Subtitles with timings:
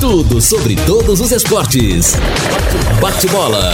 [0.00, 2.14] Tudo sobre todos os esportes.
[2.98, 3.72] Bate-bola.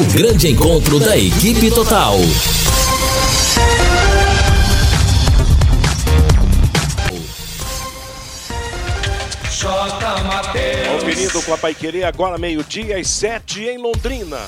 [0.00, 2.16] O grande encontro da equipe total.
[10.92, 14.38] Conferindo com a Paiquerê agora meio-dia às sete em Londrina.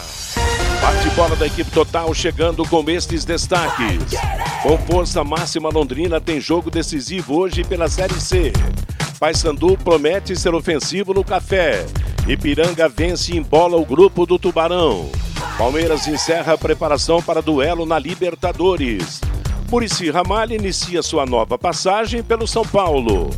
[0.80, 4.15] Bate-bola da equipe total chegando com estes destaques.
[4.62, 8.53] Com força máxima Londrina tem jogo decisivo hoje pela Série C.
[9.19, 11.84] Paysandu promete ser ofensivo no café.
[12.27, 15.11] Ipiranga vence e embola o grupo do Tubarão.
[15.59, 19.20] Palmeiras encerra a preparação para duelo na Libertadores.
[19.70, 23.31] Murici Ramalho inicia sua nova passagem pelo São Paulo.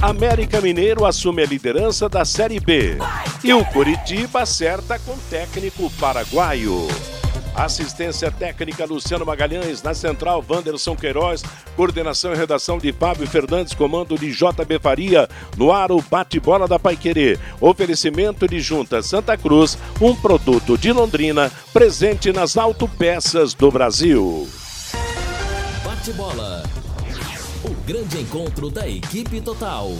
[0.00, 2.96] América Mineiro assume a liderança da Série B.
[3.42, 6.86] E o Curitiba acerta com técnico paraguaio.
[7.52, 11.42] Assistência técnica Luciano Magalhães, na central Wanderson Queiroz,
[11.74, 16.78] coordenação e redação de Fábio Fernandes, comando de JB Faria, no ar o bate-bola da
[16.78, 17.36] Paiquerê.
[17.60, 24.48] Oferecimento de Junta Santa Cruz, um produto de Londrina, presente nas autopeças do Brasil.
[25.84, 26.77] Bate-bola.
[27.68, 29.90] O grande encontro da equipe total.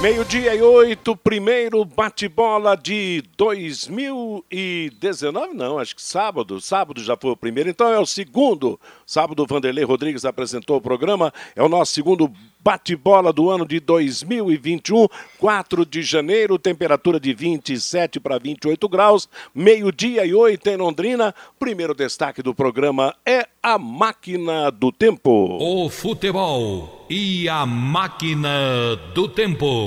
[0.00, 7.36] Meio-dia e oito, primeiro bate-bola de 2019, não, acho que sábado, sábado já foi o
[7.36, 8.80] primeiro, então é o segundo.
[9.04, 12.32] Sábado, Vanderlei Rodrigues apresentou o programa, é o nosso segundo
[12.66, 15.06] bate-bola do ano de 2021,
[15.38, 21.32] 4 de janeiro, temperatura de 27 para 28 graus, meio-dia e oito em Londrina.
[21.60, 25.58] Primeiro destaque do programa é a máquina do tempo.
[25.60, 29.86] O futebol e a máquina do tempo.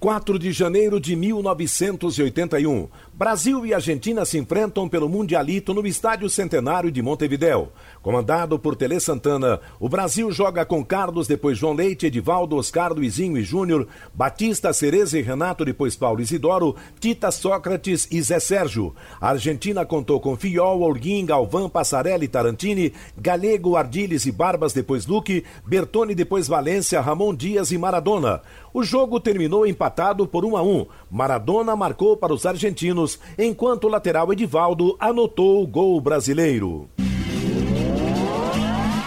[0.00, 2.88] 4 de janeiro de 1981.
[3.12, 7.72] Brasil e Argentina se enfrentam pelo Mundialito no Estádio Centenário de Montevidéu.
[8.00, 13.36] Comandado por Tele Santana, o Brasil joga com Carlos, depois João Leite, Edivaldo, Oscar, Luizinho
[13.38, 18.94] e Júnior, Batista, Cereza e Renato, depois Paulo Isidoro, Tita, Sócrates e Zé Sérgio.
[19.20, 25.42] A Argentina contou com Fiol, Olguim, Galvão, Passarelli, Tarantini, Galego, Ardiles e Barbas, depois Luque,
[25.66, 28.42] Bertone, depois Valência, Ramon Dias e Maradona.
[28.78, 30.86] O jogo terminou empatado por 1 a 1.
[31.10, 36.88] Maradona marcou para os argentinos, enquanto o lateral Edivaldo anotou o gol brasileiro.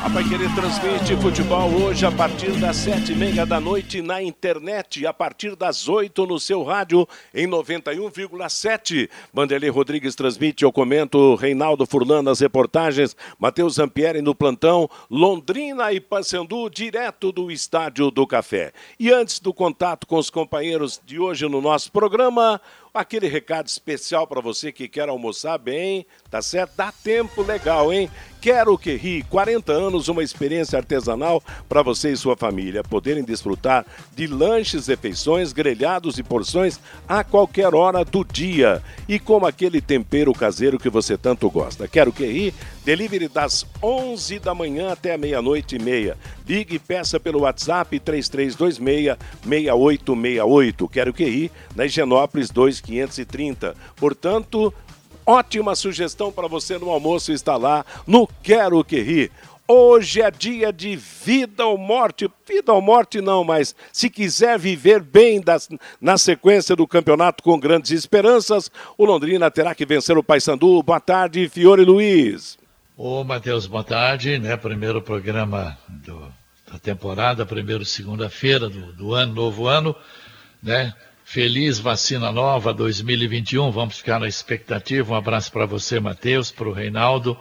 [0.03, 5.05] A Paiquerê transmite futebol hoje a partir das sete e meia da noite na internet,
[5.05, 9.07] a partir das oito no seu rádio em 91,7.
[9.31, 16.01] Vanderlei Rodrigues transmite, eu comento, Reinaldo Furlan nas reportagens, Matheus Zampieri no plantão, Londrina e
[16.01, 18.73] Paysandu direto do Estádio do Café.
[18.99, 22.59] E antes do contato com os companheiros de hoje no nosso programa,
[22.93, 26.73] Aquele recado especial para você que quer almoçar bem, tá certo?
[26.75, 28.09] Dá tempo legal, hein?
[28.41, 33.85] Quero que ri, 40 anos, uma experiência artesanal para você e sua família poderem desfrutar
[34.13, 40.33] de lanches, refeições, grelhados e porções a qualquer hora do dia e com aquele tempero
[40.33, 41.87] caseiro que você tanto gosta.
[41.87, 46.17] Quero que ri, delivery das 11 da manhã até meia-noite e meia.
[46.47, 50.87] Ligue e peça pelo WhatsApp 3326 6868.
[50.87, 53.75] Quero que ri, na Higienópolis 2530.
[53.95, 54.73] Portanto,
[55.25, 59.31] ótima sugestão para você no almoço está lá no Quero Que Ri.
[59.73, 62.29] Hoje é dia de vida ou morte.
[62.45, 65.69] Vida ou morte não, mas se quiser viver bem das,
[66.01, 70.83] na sequência do campeonato com grandes esperanças, o Londrina terá que vencer o Paysandu.
[70.83, 72.60] Boa tarde, Fiore Luiz.
[73.03, 74.55] Ô, Matheus, boa tarde, né?
[74.55, 76.31] Primeiro programa do,
[76.71, 79.95] da temporada, primeiro segunda-feira do, do ano, novo ano,
[80.61, 80.93] né?
[81.25, 83.71] Feliz vacina nova 2021.
[83.71, 85.13] Vamos ficar na expectativa.
[85.13, 87.35] Um abraço para você, Matheus, para o Reinaldo,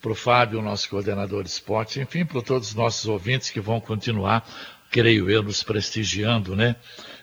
[0.00, 3.80] para o Fábio, nosso coordenador de esporte, enfim, para todos os nossos ouvintes que vão
[3.80, 4.48] continuar,
[4.92, 6.76] creio eu, nos prestigiando, né?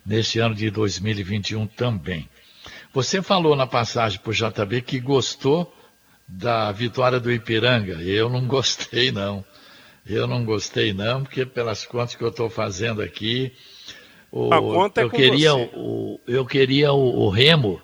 [0.06, 2.28] Neste ano de 2021 também.
[2.94, 5.74] Você falou na passagem para o JB que gostou
[6.28, 8.02] da vitória do Ipiranga.
[8.02, 9.46] Eu não gostei, não.
[10.06, 13.54] Eu não gostei, não, porque pelas contas que eu estou fazendo aqui,
[14.32, 17.82] o, A conta é eu, queria o, eu queria o, o Remo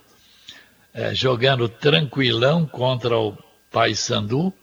[0.94, 3.38] eh, jogando tranquilão contra o
[3.72, 4.54] Paysandu,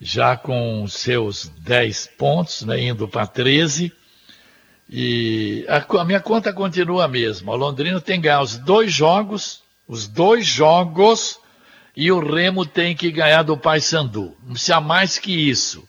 [0.00, 3.92] já com seus 10 pontos, né, indo para 13.
[4.88, 7.52] E a, a minha conta continua a mesma.
[7.52, 11.38] O Londrina tem que ganhar os dois jogos, os dois jogos,
[11.96, 14.36] e o Remo tem que ganhar do Paysandu.
[14.42, 15.88] Não precisa mais que isso.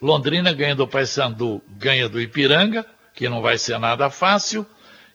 [0.00, 2.84] Londrina ganha do Paysandu, ganha do Ipiranga,
[3.14, 4.66] que não vai ser nada fácil.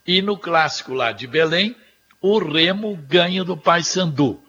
[0.06, 1.76] E no clássico lá de Belém,
[2.22, 4.42] o Remo ganha do Paysandu.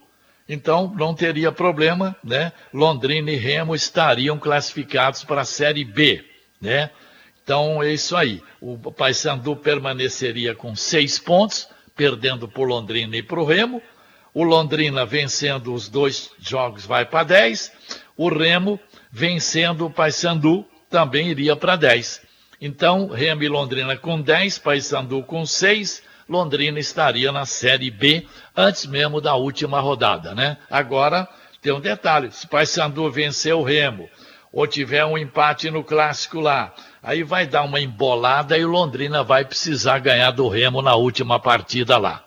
[0.49, 2.53] Então não teria problema, né?
[2.73, 6.25] Londrina e Remo estariam classificados para a Série B,
[6.61, 6.91] né?
[7.43, 8.43] Então é isso aí.
[8.61, 13.83] O Paysandu permaneceria com seis pontos, perdendo por Londrina e para o Remo.
[14.35, 17.73] O Londrina vencendo os dois jogos vai para 10.
[18.17, 18.79] O Remo
[19.11, 22.23] vencendo o Paysandu também iria para 10.
[22.61, 28.27] Então, Remo e Londrina com 10, Paysandu com 6, Londrina estaria na Série B
[28.57, 30.59] antes mesmo da última rodada, né?
[30.71, 31.29] Agora
[31.63, 34.09] tem um detalhe: se Paysandu vencer o Remo
[34.53, 39.23] ou tiver um empate no clássico lá, aí vai dar uma embolada e o Londrina
[39.23, 42.25] vai precisar ganhar do Remo na última partida lá.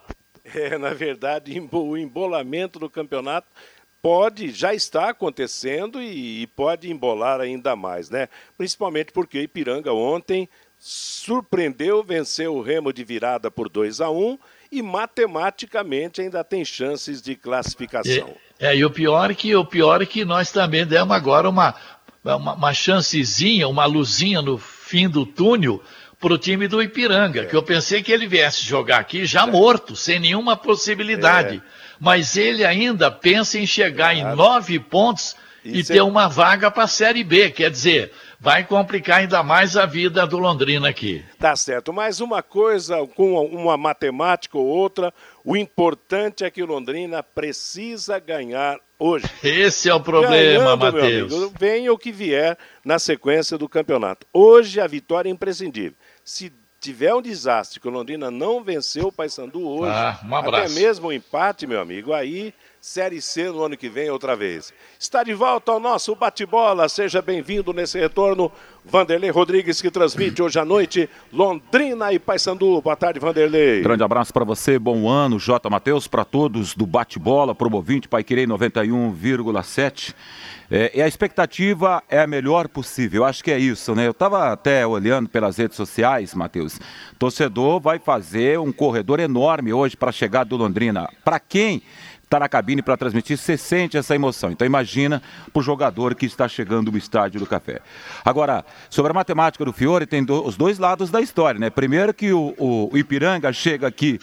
[0.54, 3.48] É, na verdade, o embolamento do campeonato
[4.02, 8.28] pode, já está acontecendo e, e, pode embolar ainda mais, né?
[8.58, 14.40] Principalmente porque Ipiranga ontem surpreendeu, venceu o Remo de virada por 2 a 1
[14.72, 18.36] e matematicamente ainda tem chances de classificação.
[18.60, 21.48] É, é, e o pior é que o pior é que nós também demos agora
[21.48, 21.76] uma,
[22.24, 25.84] uma, uma chancezinha, uma luzinha no fim do túnel
[26.22, 27.46] para o time do Ipiranga, é.
[27.46, 29.48] que eu pensei que ele viesse jogar aqui já é.
[29.48, 31.58] morto, sem nenhuma possibilidade.
[31.58, 31.82] É.
[32.00, 36.84] Mas ele ainda pensa em chegar em nove pontos e ter é uma vaga para
[36.84, 37.52] a Série B.
[37.52, 41.24] Quer dizer, vai complicar ainda mais a vida do Londrina aqui.
[41.40, 45.14] Tá certo, mas uma coisa com uma matemática ou outra,
[45.44, 49.26] o importante é que o Londrina precisa ganhar hoje.
[49.44, 51.52] Esse é o problema, Matheus.
[51.60, 54.26] Venha o que vier na sequência do campeonato.
[54.34, 55.96] Hoje a vitória é imprescindível.
[56.24, 60.68] Se tiver um desastre que o Londrina não venceu o Paysandu hoje, ah, um até
[60.70, 64.74] mesmo o um empate, meu amigo, aí Série C no ano que vem outra vez.
[65.00, 66.90] Está de volta ao nosso bate-bola.
[66.90, 68.52] Seja bem-vindo nesse retorno.
[68.84, 72.82] Vanderlei Rodrigues que transmite hoje à noite Londrina e Paysandu.
[72.82, 73.84] Boa tarde, Vanderlei.
[73.84, 75.70] Grande abraço para você, bom ano, J.
[75.70, 80.16] Matheus, para todos do bate-bola, Promovinte, Pai Querer 91,7.
[80.74, 83.26] É, e a expectativa é a melhor possível.
[83.26, 84.08] Acho que é isso, né?
[84.08, 86.80] Eu estava até olhando pelas redes sociais, Matheus.
[87.20, 91.08] Torcedor vai fazer um corredor enorme hoje para chegar do Londrina.
[91.24, 91.84] Para quem
[92.32, 94.52] está na cabine para transmitir, você sente essa emoção.
[94.52, 97.82] Então imagina para o jogador que está chegando no estádio do Café.
[98.24, 101.70] Agora, sobre a matemática do Fiore, tem do, os dois lados da história, né?
[101.70, 104.18] Primeiro que o, o, o Ipiranga chega aqui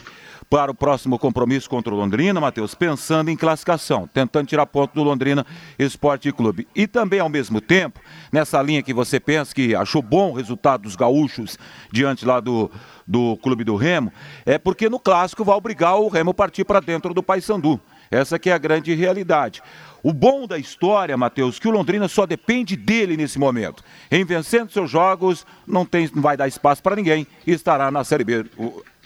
[0.48, 5.02] para o próximo compromisso contra o Londrina, Matheus, pensando em classificação, tentando tirar ponto do
[5.02, 5.44] Londrina
[5.78, 6.66] Esporte Clube.
[6.74, 8.00] E também, ao mesmo tempo,
[8.32, 11.58] nessa linha que você pensa que achou bom o resultado dos gaúchos
[11.92, 12.70] diante lá do,
[13.06, 14.10] do Clube do Remo,
[14.46, 17.78] é porque no clássico vai obrigar o Remo a partir para dentro do Paysandu.
[18.10, 19.62] Essa que é a grande realidade.
[20.02, 23.82] O bom da história, Matheus, que o Londrina só depende dele nesse momento.
[24.10, 28.04] Em vencendo seus jogos, não, tem, não vai dar espaço para ninguém e estará na
[28.04, 28.44] Série B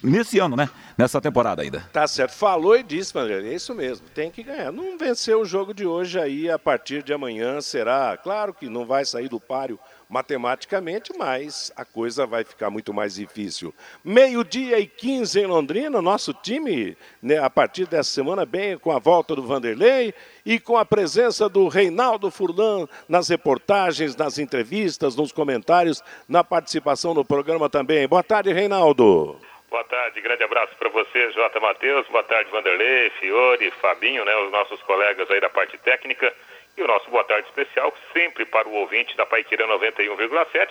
[0.03, 0.69] nesse ano, né?
[0.99, 1.81] Nessa temporada ainda.
[1.93, 2.35] Tá certo.
[2.35, 3.45] Falou e disse, Matheus.
[3.45, 4.07] É isso mesmo.
[4.15, 4.73] Tem que ganhar.
[4.73, 8.17] Não venceu o jogo de hoje aí, a partir de amanhã será.
[8.17, 9.79] Claro que não vai sair do páreo
[10.13, 13.75] matematicamente, mas a coisa vai ficar muito mais difícil.
[14.05, 18.99] Meio-dia e 15 em Londrina, nosso time, né, a partir dessa semana, bem com a
[18.99, 20.13] volta do Vanderlei
[20.45, 27.15] e com a presença do Reinaldo Furlan nas reportagens, nas entrevistas, nos comentários, na participação
[27.15, 28.07] no programa também.
[28.07, 29.41] Boa tarde, Reinaldo.
[29.71, 32.07] Boa tarde, grande abraço para você, Jota Matheus.
[32.09, 36.35] Boa tarde, Vanderlei, Fiore, Fabinho, né, os nossos colegas aí da parte técnica.
[36.77, 40.69] E o nosso boa tarde especial, sempre para o ouvinte da Paiqueira 91,7,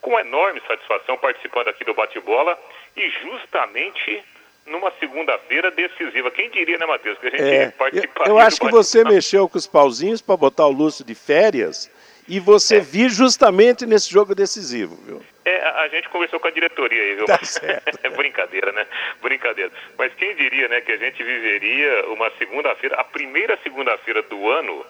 [0.00, 2.58] com enorme satisfação participando aqui do bate-bola
[2.96, 4.22] e justamente
[4.66, 6.30] numa segunda-feira decisiva.
[6.30, 9.48] Quem diria, né, Matheus, que a gente é, participaria Eu, eu acho que você mexeu
[9.48, 11.90] com os pauzinhos para botar o Lúcio de férias
[12.26, 12.80] e você é.
[12.80, 15.22] vir justamente nesse jogo decisivo, viu?
[15.44, 17.26] É, a gente conversou com a diretoria aí, viu?
[17.26, 17.98] Tá certo.
[18.02, 18.86] é brincadeira, né?
[19.20, 19.70] Brincadeira.
[19.98, 24.84] Mas quem diria, né, que a gente viveria uma segunda-feira, a primeira segunda-feira do ano,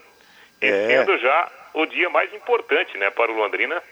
[0.60, 0.86] é.
[0.88, 3.82] sendo já o dia mais importante né, para o Londrina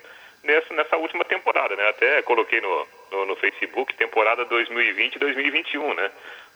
[0.42, 1.76] nessa, nessa última temporada.
[1.76, 1.88] Né?
[1.88, 6.10] Até coloquei no, no, no Facebook temporada 2020-2021, né?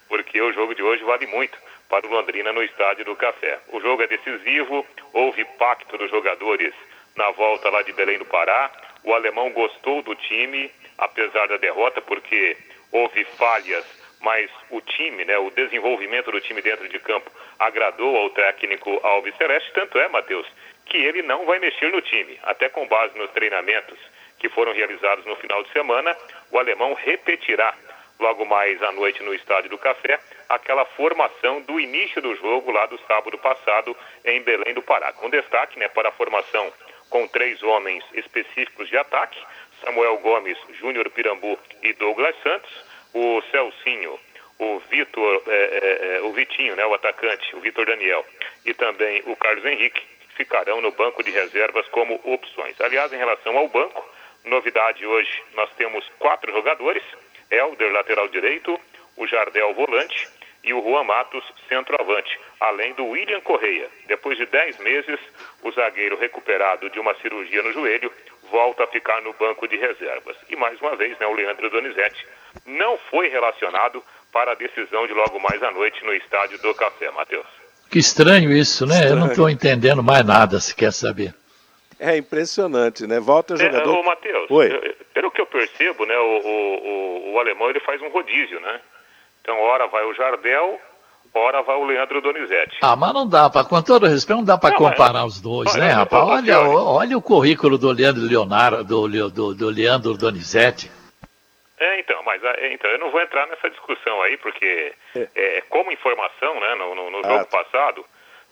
[0.09, 1.59] porque o jogo de hoje vale muito
[1.89, 3.59] para o Londrina no Estádio do Café.
[3.69, 6.73] O jogo é decisivo, houve pacto dos jogadores
[7.17, 8.71] na volta lá de Belém do Pará.
[9.03, 12.57] O alemão gostou do time, apesar da derrota, porque
[12.93, 13.85] houve falhas
[14.21, 19.37] mas o time, né, o desenvolvimento do time dentro de campo agradou ao técnico Alves
[19.37, 20.47] Celeste, tanto é, Matheus,
[20.87, 22.39] que ele não vai mexer no time.
[22.43, 23.99] Até com base nos treinamentos
[24.39, 26.17] que foram realizados no final de semana,
[26.51, 27.75] o alemão repetirá
[28.19, 32.87] logo mais à noite no Estádio do Café aquela formação do início do jogo lá
[32.87, 35.13] do sábado passado em Belém do Pará.
[35.13, 36.73] Com destaque né, para a formação
[37.11, 39.39] com três homens específicos de ataque,
[39.83, 44.19] Samuel Gomes, Júnior Pirambu e Douglas Santos o Celcinho,
[44.59, 48.25] o Vitor, é, é, é, o Vitinho, né, o atacante, o Vitor Daniel,
[48.65, 50.03] e também o Carlos Henrique,
[50.37, 52.81] ficarão no banco de reservas como opções.
[52.81, 54.07] Aliás, em relação ao banco,
[54.45, 57.03] novidade hoje, nós temos quatro jogadores,
[57.51, 58.79] Helder, lateral direito,
[59.17, 60.29] o Jardel, volante,
[60.67, 63.89] e o Juan Matos, centroavante, além do William Correia.
[64.07, 65.21] Depois de 10 meses,
[65.63, 68.13] o zagueiro recuperado de uma cirurgia no joelho
[68.51, 70.37] volta a ficar no banco de reservas.
[70.49, 72.27] E mais uma vez, né, o Leandro Donizete
[72.67, 74.03] não foi relacionado
[74.37, 77.47] para a decisão de logo mais à noite no estádio do Café, Matheus.
[77.91, 78.97] Que estranho isso, né?
[78.97, 79.15] Estranho.
[79.15, 81.35] Eu não estou entendendo mais nada, se quer saber.
[81.99, 83.19] É impressionante, né?
[83.19, 83.95] Volta o jogador.
[83.95, 84.95] É, ô, Matheus, Oi.
[85.15, 88.79] pelo que eu percebo, né, o, o, o, alemão ele faz um rodízio, né?
[89.41, 90.79] Então, ora vai o Jardel,
[91.33, 92.77] ora vai o Leandro Donizete.
[92.83, 95.93] Ah, mas não dá para, com todo respeito, não dá para comparar os dois, né,
[95.93, 96.25] rapaz?
[96.25, 100.91] Olha, olha o currículo do Leandro Leonardo, do, do, do Leandro Donizete.
[101.79, 105.61] É, então, mas é, então, eu não vou entrar nessa discussão aí, porque é, é
[105.69, 107.45] como informação, né, no, no, no jogo ah.
[107.45, 108.05] passado,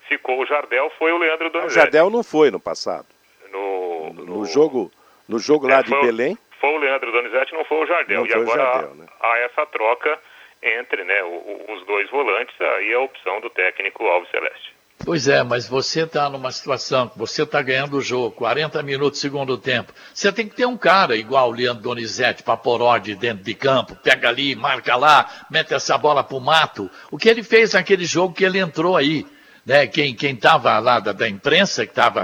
[0.08, 1.78] ficou o Jardel, foi o Leandro Donizete.
[1.78, 3.06] O Jardel não foi no passado.
[3.50, 4.92] No, no, no jogo,
[5.28, 6.38] no jogo lá é, de foi, Belém?
[6.60, 8.20] Foi o Leandro Donizete, não foi o Jardel.
[8.20, 9.06] Não e agora Jardel, né?
[9.20, 10.18] há essa troca
[10.62, 11.22] entre né,
[11.68, 14.74] os dois volantes, aí é a opção do técnico Alves Celeste.
[15.04, 19.20] Pois é, mas você está numa situação que você está ganhando o jogo, 40 minutos
[19.20, 19.92] segundo tempo.
[20.14, 24.30] Você tem que ter um cara igual o Leandro Donizete, Paporode dentro de campo, pega
[24.30, 26.90] ali, marca lá, mete essa bola pro mato.
[27.10, 29.26] O que ele fez naquele jogo que ele entrou aí,
[29.66, 29.86] né?
[29.86, 32.22] Quem estava lá da, da imprensa, que estava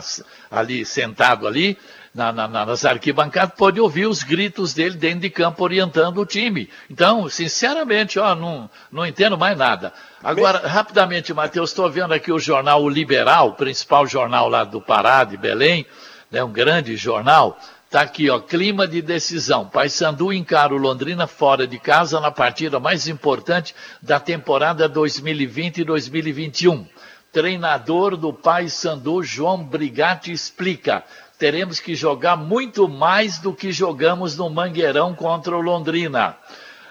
[0.51, 1.77] ali sentado ali,
[2.15, 6.69] na, na, nas arquibancadas, pode ouvir os gritos dele dentro de campo orientando o time.
[6.91, 9.93] Então, sinceramente, ó, não, não entendo mais nada.
[10.23, 14.81] Agora, rapidamente, Matheus, estou vendo aqui o jornal O Liberal, o principal jornal lá do
[14.81, 15.87] Pará, de Belém,
[16.31, 17.59] né, um grande jornal.
[17.87, 19.69] Está aqui, ó, clima de decisão.
[19.69, 26.87] Paysandu encara o Londrina fora de casa na partida mais importante da temporada 2020 2021.
[27.33, 31.05] Treinador do Paysandu, João Brigatti, explica
[31.41, 36.37] teremos que jogar muito mais do que jogamos no Mangueirão contra o Londrina.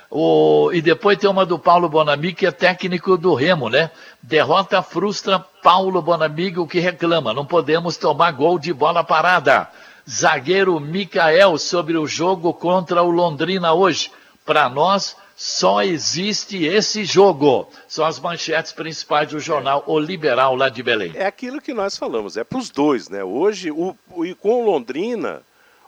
[0.09, 3.91] O, e depois tem uma do Paulo Bonamigo, que é técnico do Remo, né?
[4.23, 7.31] Derrota frustra Paulo Bonamigo, que reclama.
[7.31, 9.69] Não podemos tomar gol de bola parada.
[10.09, 14.11] Zagueiro Mikael sobre o jogo contra o Londrina hoje.
[14.43, 17.71] Para nós, só existe esse jogo.
[17.87, 21.13] São as manchetes principais do jornal O Liberal lá de Belém.
[21.15, 23.23] É aquilo que nós falamos, é para os dois, né?
[23.23, 25.41] Hoje, o, o, com o Londrina,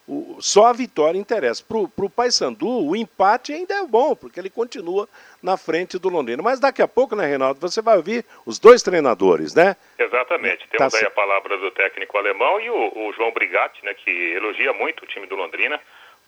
[0.07, 1.65] o, só a vitória interessa.
[1.67, 5.05] Para o Paysandu, o empate ainda é bom, porque ele continua
[5.43, 6.41] na frente do Londrina.
[6.41, 9.75] Mas daqui a pouco, né, Reinaldo, você vai ouvir os dois treinadores, né?
[9.99, 10.65] Exatamente.
[10.69, 13.93] Tá Temos tá aí a palavra do técnico alemão e o, o João Brigatti, né,
[13.95, 15.77] que elogia muito o time do Londrina.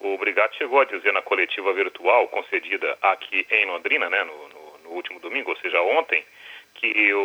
[0.04, 4.78] O Brigatti chegou a dizer na coletiva virtual concedida aqui em Londrina, né, no, no,
[4.84, 6.24] no último domingo, ou seja, ontem,
[6.76, 7.20] que o,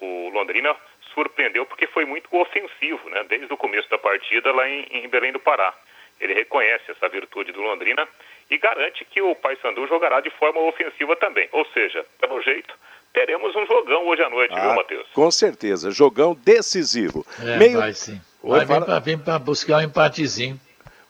[0.00, 0.74] o, o, Londrina
[1.12, 5.30] surpreendeu porque foi muito ofensivo, né, desde o começo da partida lá em, em Belém
[5.30, 5.74] do Pará.
[6.18, 8.08] Ele reconhece essa virtude do Londrina
[8.50, 11.46] e garante que o Paysandu jogará de forma ofensiva também.
[11.52, 12.74] Ou seja, pelo jeito,
[13.12, 15.06] teremos um jogão hoje à noite, ah, viu, Matheus?
[15.12, 17.26] Com certeza, jogão decisivo.
[17.44, 17.78] É, Meio...
[17.78, 18.18] vai sim.
[18.42, 18.64] Vai
[19.02, 20.58] vir para buscar um empatezinho.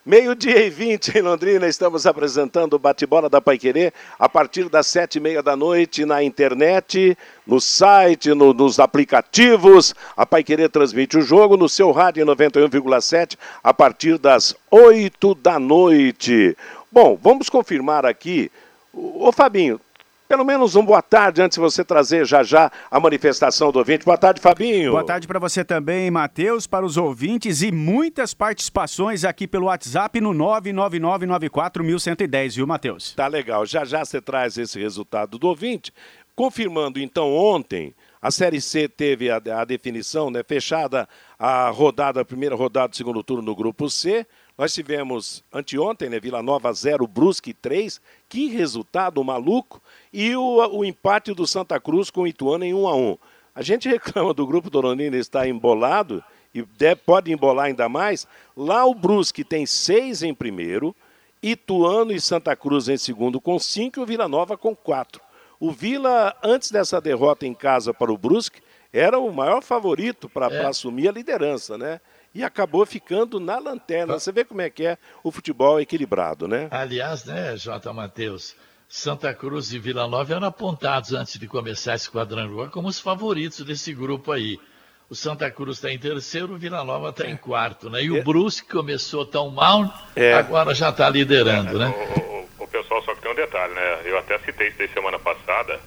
[0.06, 5.16] Meio-dia e 20 em Londrina, estamos apresentando o bate-bola da Paiquerê a partir das sete
[5.16, 9.96] e meia da noite na internet, no site, no, nos aplicativos.
[10.16, 16.56] A Paiquerê transmite o jogo no seu rádio 91,7 a partir das oito da noite.
[16.92, 18.48] Bom, vamos confirmar aqui.
[18.92, 19.80] Ô Fabinho,
[20.28, 24.04] pelo menos um boa tarde antes de você trazer já já a manifestação do ouvinte.
[24.04, 24.92] Boa tarde, Fabinho.
[24.92, 30.21] Boa tarde para você também, Matheus, para os ouvintes e muitas participações aqui pelo WhatsApp
[30.21, 33.14] no 999941110, viu, Matheus?
[33.14, 33.64] Tá legal.
[33.64, 35.92] Já já você traz esse resultado do ouvinte.
[36.35, 42.25] Confirmando então ontem, a Série C teve a, a definição, né, fechada a rodada, a
[42.25, 44.26] primeira rodada do segundo turno no grupo C.
[44.56, 48.00] Nós tivemos anteontem, né, Vila Nova 0, Brusque 3.
[48.28, 49.82] Que resultado maluco!
[50.12, 53.18] E o, o empate do Santa Cruz com o Ituano em 1 a 1
[53.54, 58.26] A gente reclama do grupo do Londrina estar embolado, e deve, pode embolar ainda mais.
[58.56, 60.96] Lá o Brusque tem seis em primeiro,
[61.42, 65.20] Ituano e Santa Cruz em segundo com cinco e o Vila Nova com quatro.
[65.60, 70.46] O Vila, antes dessa derrota em casa para o Brusque, era o maior favorito para
[70.46, 70.64] é.
[70.64, 72.00] assumir a liderança, né?
[72.37, 74.12] E acabou ficando na lanterna.
[74.12, 76.69] Você vê como é que é o futebol equilibrado, né?
[76.71, 77.90] Aliás, né, J.
[77.95, 78.55] Matheus,
[78.87, 83.64] Santa Cruz e Vila Nova eram apontados antes de começar esse quadrangular como os favoritos
[83.64, 84.61] desse grupo aí.
[85.09, 88.02] O Santa Cruz está em terceiro, o Vila Nova está em quarto, né?
[88.02, 88.21] E o é.
[88.21, 90.35] Brusque começou tão mal, é.
[90.35, 91.87] agora já está liderando, né?
[91.87, 94.02] O, o, o, pessoal só que tem um detalhe, né?
[94.05, 95.81] Eu até citei isso aí semana passada.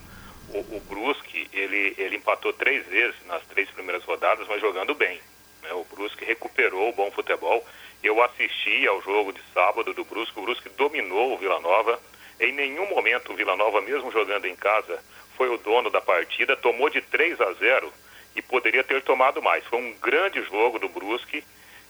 [0.52, 5.20] O, o Brusque, ele, ele empatou três vezes nas três primeiras rodadas, mas jogando bem.
[5.70, 5.76] Né?
[5.76, 7.64] O Brusque recuperou o bom futebol.
[8.04, 10.40] Eu assisti ao jogo de sábado do Brusque.
[10.40, 12.00] O Brusque dominou o Vila Nova.
[12.40, 15.04] Em nenhum momento o Vila Nova, mesmo jogando em casa,
[15.38, 16.58] foi o dono da partida.
[16.58, 17.94] Tomou de 3 a 0
[18.36, 19.64] e poderia ter tomado mais.
[19.66, 21.44] Foi um grande jogo do Brusque,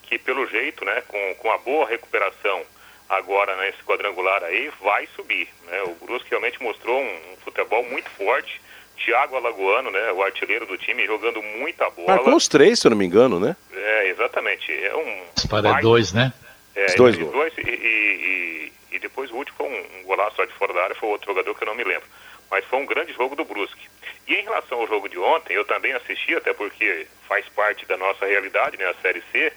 [0.04, 2.66] que pelo jeito, né, com, com a boa recuperação
[3.08, 5.50] agora nesse quadrangular aí, vai subir.
[5.66, 5.82] Né?
[5.84, 8.62] O Brusque realmente mostrou um, um futebol muito forte.
[9.04, 12.16] Thiago Alagoano, né, o artilheiro do time, jogando muita bola.
[12.16, 13.56] Marcou os três, se eu não me engano, né?
[13.74, 14.72] É, exatamente.
[14.72, 15.48] É um.
[15.48, 16.34] Para dois, né?
[16.76, 20.04] É, Os dois dois, dois e, e, e, e depois o último foi um, um
[20.04, 22.08] golaço lá de fora da área, foi outro jogador que eu não me lembro.
[22.52, 23.88] Mas foi um grande jogo do Brusque.
[24.28, 27.98] E em relação ao jogo de ontem, eu também assisti, até porque faz parte da
[27.98, 29.52] nossa realidade, né, a Série C.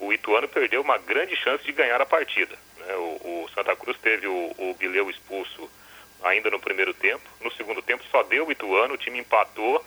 [0.00, 2.56] O Ituano perdeu uma grande chance de ganhar a partida.
[2.78, 2.94] Né?
[2.96, 5.70] O, o Santa Cruz teve o, o Bileu expulso
[6.24, 7.22] ainda no primeiro tempo.
[7.40, 9.84] No segundo tempo só deu o Ituano, o time empatou,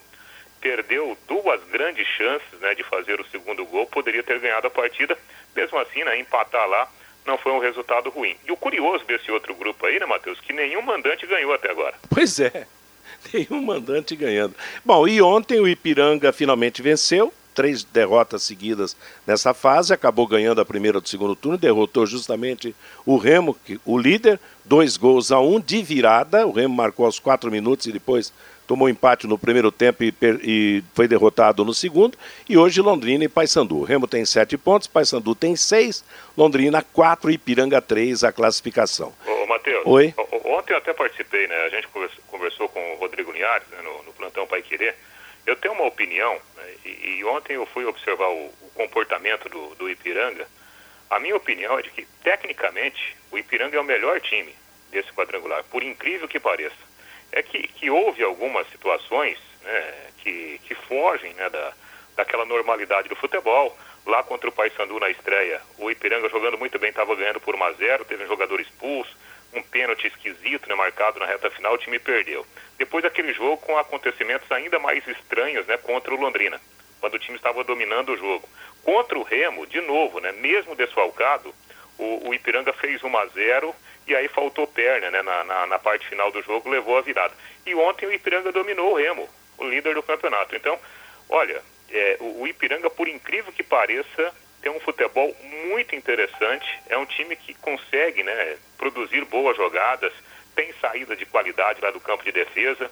[0.61, 5.17] perdeu duas grandes chances né, de fazer o segundo gol, poderia ter ganhado a partida.
[5.55, 6.89] Mesmo assim, né, empatar lá
[7.25, 8.35] não foi um resultado ruim.
[8.47, 11.95] E o curioso desse outro grupo aí, né, Matheus, que nenhum mandante ganhou até agora.
[12.09, 12.65] Pois é,
[13.33, 14.55] nenhum mandante ganhando.
[14.85, 18.95] Bom, e ontem o Ipiranga finalmente venceu, três derrotas seguidas
[19.25, 23.97] nessa fase, acabou ganhando a primeira do segundo turno, derrotou justamente o Remo, que, o
[23.97, 26.45] líder, dois gols a um de virada.
[26.45, 28.31] O Remo marcou aos quatro minutos e depois
[28.67, 32.15] tomou empate no primeiro tempo e, e foi derrotado no segundo.
[32.47, 33.77] E hoje Londrina e Paysandu.
[33.77, 36.05] O Remo tem sete pontos, Paysandu tem seis,
[36.37, 39.11] Londrina quatro e Ipiranga três a classificação.
[39.25, 40.13] Ô, Matheus, Oi.
[40.45, 41.55] ontem eu até participei, né?
[41.65, 44.95] A gente conversou, conversou com o Rodrigo Linhares né, no, no plantão Pai Querer.
[45.47, 49.73] Eu tenho uma opinião, né, e, e ontem eu fui observar o, o comportamento do,
[49.75, 50.45] do Ipiranga.
[51.09, 54.53] A minha opinião é de que, tecnicamente, o Ipiranga é o melhor time
[54.91, 56.75] desse quadrangular, por incrível que pareça.
[57.31, 61.73] É que, que houve algumas situações né, que, que fogem né, da,
[62.17, 63.73] daquela normalidade do futebol.
[64.05, 67.63] Lá contra o Paysandu na estreia, o Ipiranga jogando muito bem, estava ganhando por 1
[67.63, 69.15] a 0 teve um jogador expulso,
[69.57, 72.45] um pênalti esquisito, né, marcado na reta final, o time perdeu.
[72.77, 76.59] Depois daquele jogo com acontecimentos ainda mais estranhos, né, contra o Londrina,
[76.99, 78.47] quando o time estava dominando o jogo.
[78.83, 81.53] Contra o Remo, de novo, né, mesmo desfalcado,
[81.97, 83.75] o, o Ipiranga fez 1 a 0
[84.07, 87.33] e aí faltou perna, né, na, na, na parte final do jogo, levou a virada.
[87.65, 90.55] E ontem o Ipiranga dominou o Remo, o líder do campeonato.
[90.55, 90.79] Então,
[91.29, 95.35] olha, é, o, o Ipiranga, por incrível que pareça, tem um futebol
[95.71, 96.65] muito interessante.
[96.89, 100.11] É um time que consegue né, produzir boas jogadas,
[100.55, 102.89] tem saída de qualidade lá do campo de defesa.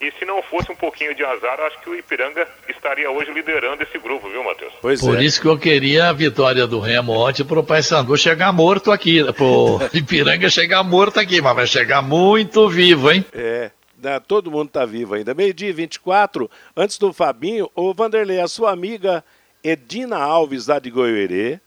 [0.00, 3.84] E se não fosse um pouquinho de azar, acho que o Ipiranga estaria hoje liderando
[3.84, 4.72] esse grupo, viu, Matheus?
[4.80, 5.22] Pois Por é.
[5.22, 9.78] isso que eu queria a vitória do Remo ontem pro Paysandu chegar morto aqui, pro
[9.94, 13.24] Ipiranga chegar morto aqui, mas vai chegar muito vivo, hein?
[13.32, 13.70] É,
[14.02, 15.34] né, todo mundo está vivo ainda.
[15.34, 19.24] Meio-dia e 24, antes do Fabinho, o Vanderlei, a sua amiga
[19.62, 21.60] Edina Alves, lá de Goiôerê,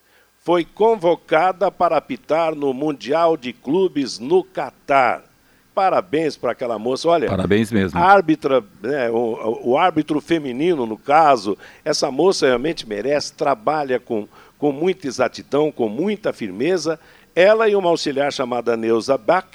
[0.43, 5.23] foi convocada para apitar no Mundial de Clubes no Catar.
[5.73, 7.07] Parabéns para aquela moça.
[7.09, 7.99] Olha, Parabéns mesmo.
[7.99, 14.27] árbitra, né, o, o árbitro feminino, no caso, essa moça realmente merece, trabalha com,
[14.57, 16.99] com muita exatidão, com muita firmeza.
[17.35, 19.47] Ela e uma auxiliar chamada Neuza Bach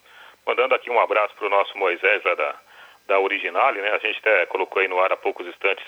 [0.48, 2.56] mandando aqui um abraço para o nosso Moisés lá da
[3.12, 3.90] da Originale, né?
[3.92, 5.86] A gente até colocou aí no ar há poucos instantes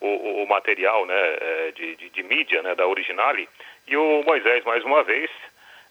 [0.00, 3.48] o, o, o material, né, é, de, de, de, mídia, né, da Originale,
[3.86, 5.30] e o Moisés, mais uma vez,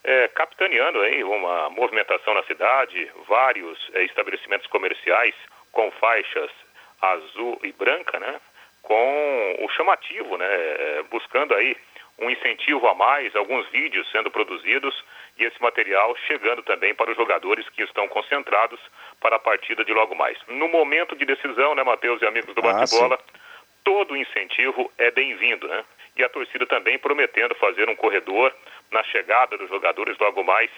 [0.04, 5.34] é, capitaneando aí uma movimentação na cidade, vários é, estabelecimentos comerciais
[5.72, 6.52] com faixas
[7.02, 8.42] azul e branca, né,
[8.82, 11.78] com o chamativo, né, é, buscando aí
[12.20, 14.94] um incentivo a mais, alguns vídeos sendo produzidos
[15.38, 18.80] e esse material chegando também para os jogadores que estão concentrados
[19.20, 20.38] para a partida de logo mais.
[20.48, 23.20] No momento de decisão, né, Matheus e amigos do ah, bate-bola,
[23.84, 25.84] todo incentivo é bem-vindo, né?
[26.16, 28.54] E a torcida também prometendo fazer um corredor
[28.92, 30.70] na chegada dos jogadores logo mais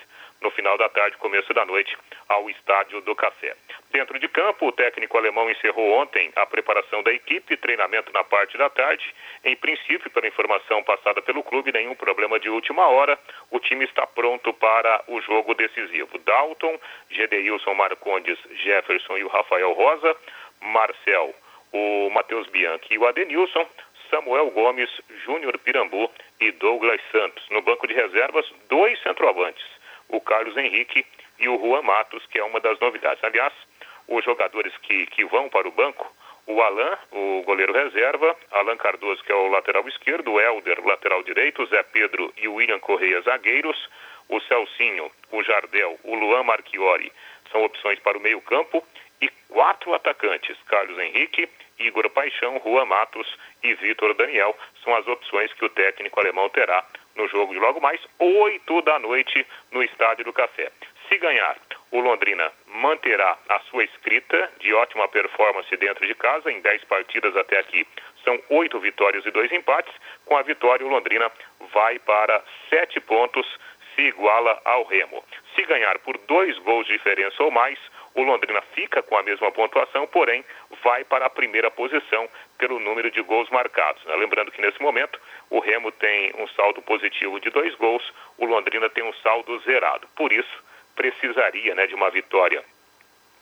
[0.41, 1.97] no final da tarde, começo da noite,
[2.29, 3.55] ao Estádio do Café.
[3.91, 8.57] Dentro de campo, o técnico alemão encerrou ontem a preparação da equipe, treinamento na parte
[8.57, 9.03] da tarde.
[9.43, 13.17] Em princípio, pela informação passada pelo clube, nenhum problema de última hora.
[13.49, 16.17] O time está pronto para o jogo decisivo.
[16.19, 16.77] Dalton,
[17.09, 20.15] Gedeilson Marcondes, Jefferson e o Rafael Rosa,
[20.61, 21.33] Marcel,
[21.71, 23.67] o Matheus Bianchi e o Adenilson,
[24.09, 24.89] Samuel Gomes,
[25.25, 27.47] Júnior Pirambu e Douglas Santos.
[27.49, 29.74] No banco de reservas, dois centroavantes
[30.09, 31.05] o Carlos Henrique
[31.39, 33.23] e o Juan Matos, que é uma das novidades.
[33.23, 33.53] Aliás,
[34.07, 36.13] os jogadores que, que vão para o banco,
[36.47, 41.23] o Alain, o goleiro reserva, Alain Cardoso, que é o lateral esquerdo, o Helder, lateral
[41.23, 43.89] direito, Zé Pedro e o William Correia, zagueiros,
[44.29, 47.11] o Celcinho, o Jardel, o Luan Marchiori,
[47.51, 48.83] são opções para o meio campo,
[49.21, 51.49] e quatro atacantes, Carlos Henrique,
[51.79, 53.27] Igor Paixão, Juan Matos
[53.63, 56.83] e Vitor Daniel, são as opções que o técnico alemão terá
[57.15, 60.71] no jogo de logo mais, 8 da noite, no Estádio do Café.
[61.07, 61.57] Se ganhar,
[61.91, 67.35] o Londrina manterá a sua escrita de ótima performance dentro de casa, em 10 partidas
[67.37, 67.87] até aqui.
[68.23, 69.93] São oito vitórias e dois empates.
[70.25, 71.31] Com a vitória, o Londrina
[71.71, 73.47] vai para sete pontos,
[73.95, 75.23] se iguala ao Remo.
[75.55, 77.79] Se ganhar por dois gols de diferença ou mais,
[78.15, 80.43] o Londrina fica com a mesma pontuação, porém
[80.81, 84.03] vai para a primeira posição pelo número de gols marcados.
[84.05, 84.15] Né?
[84.15, 88.03] Lembrando que nesse momento o Remo tem um saldo positivo de dois gols,
[88.37, 90.07] o Londrina tem um saldo zerado.
[90.15, 90.63] Por isso,
[90.95, 92.63] precisaria né, de uma vitória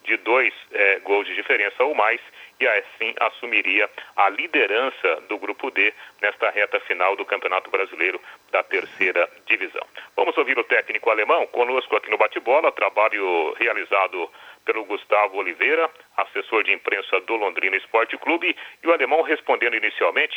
[0.04, 2.20] de dois é, gols de diferença ou mais
[2.60, 8.20] e assim assumiria a liderança do grupo D nesta reta final do Campeonato Brasileiro
[8.52, 9.86] da terceira divisão.
[10.16, 14.30] Vamos ouvir o técnico alemão conosco aqui no bate-bola, trabalho realizado
[14.66, 20.36] pelo Gustavo Oliveira, assessor de imprensa do Londrina Esporte Clube, e o alemão respondendo inicialmente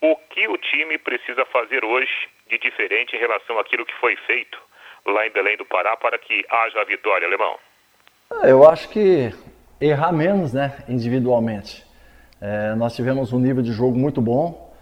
[0.00, 4.58] o que o time precisa fazer hoje de diferente em relação àquilo que foi feito
[5.06, 7.56] lá em Belém do Pará para que haja a vitória, alemão.
[8.42, 9.30] Eu acho que
[9.80, 11.84] errar menos, né, individualmente.
[12.40, 14.74] É, nós tivemos um nível de jogo muito bom,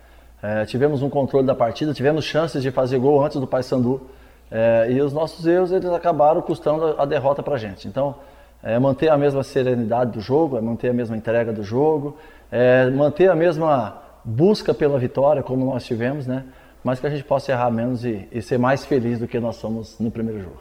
[0.42, 4.10] é, tivemos um controle da partida, tivemos chances de fazer gol antes do Paysandu
[4.50, 7.86] é, e os nossos erros eles acabaram custando a derrota para gente.
[7.86, 8.16] Então,
[8.62, 12.16] é, manter a mesma serenidade do jogo, é manter a mesma entrega do jogo,
[12.50, 16.44] é, manter a mesma busca pela vitória como nós tivemos, né?
[16.84, 19.56] Mas que a gente possa errar menos e, e ser mais feliz do que nós
[19.56, 20.60] somos no primeiro jogo.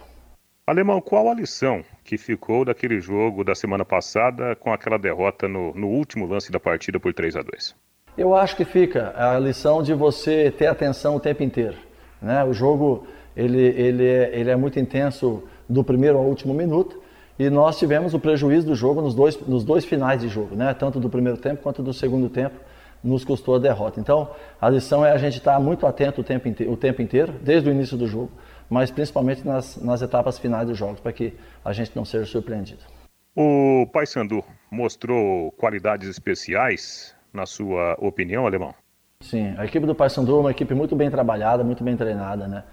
[0.65, 5.73] Alemão, qual a lição que ficou daquele jogo da semana passada com aquela derrota no,
[5.73, 7.75] no último lance da partida por 3 a 2
[8.17, 11.77] Eu acho que fica a lição de você ter atenção o tempo inteiro.
[12.21, 12.43] Né?
[12.43, 17.00] O jogo ele, ele, é, ele é muito intenso do primeiro ao último minuto
[17.41, 20.75] e nós tivemos o prejuízo do jogo nos dois, nos dois finais de jogo, né?
[20.75, 22.55] tanto do primeiro tempo quanto do segundo tempo
[23.03, 23.99] nos custou a derrota.
[23.99, 24.29] Então,
[24.61, 27.67] a lição é a gente estar muito atento o tempo, inteiro, o tempo inteiro, desde
[27.67, 28.31] o início do jogo,
[28.69, 31.33] mas principalmente nas, nas etapas finais dos jogos, para que
[31.65, 32.81] a gente não seja surpreendido.
[33.35, 38.71] O Paysandu mostrou qualidades especiais, na sua opinião, Alemão?
[39.21, 42.63] Sim, a equipe do Paysandu é uma equipe muito bem trabalhada, muito bem treinada, né?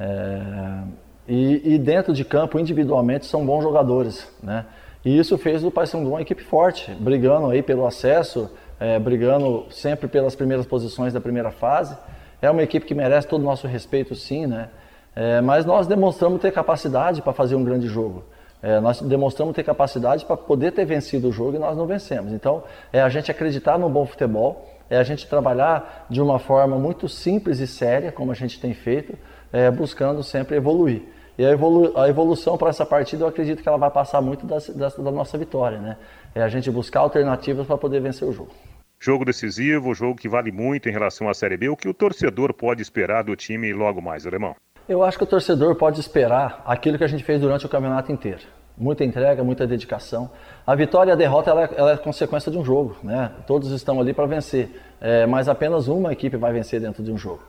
[0.00, 1.07] É...
[1.28, 4.64] E, e, dentro de campo, individualmente, são bons jogadores, né?
[5.04, 10.08] E isso fez do Paysandu uma equipe forte, brigando aí pelo acesso, é, brigando sempre
[10.08, 11.96] pelas primeiras posições da primeira fase.
[12.40, 14.70] É uma equipe que merece todo o nosso respeito, sim, né?
[15.14, 18.24] É, mas nós demonstramos ter capacidade para fazer um grande jogo.
[18.62, 22.32] É, nós demonstramos ter capacidade para poder ter vencido o jogo e nós não vencemos.
[22.32, 22.62] Então,
[22.92, 27.08] é a gente acreditar no bom futebol, é a gente trabalhar de uma forma muito
[27.08, 29.16] simples e séria, como a gente tem feito,
[29.52, 31.02] é, buscando sempre evoluir.
[31.38, 34.44] E a, evolu a evolução para essa partida, eu acredito que ela vai passar muito
[34.44, 35.96] da, da, da nossa vitória, né?
[36.34, 38.50] É a gente buscar alternativas para poder vencer o jogo.
[38.98, 41.68] Jogo decisivo, jogo que vale muito em relação à Série B.
[41.68, 44.56] O que o torcedor pode esperar do time logo mais, Alemão?
[44.88, 48.10] Eu acho que o torcedor pode esperar aquilo que a gente fez durante o campeonato
[48.10, 48.40] inteiro.
[48.76, 50.28] Muita entrega, muita dedicação.
[50.66, 53.30] A vitória e a derrota ela é, ela é consequência de um jogo, né?
[53.46, 54.70] Todos estão ali para vencer,
[55.00, 57.42] é, mas apenas uma equipe vai vencer dentro de um jogo.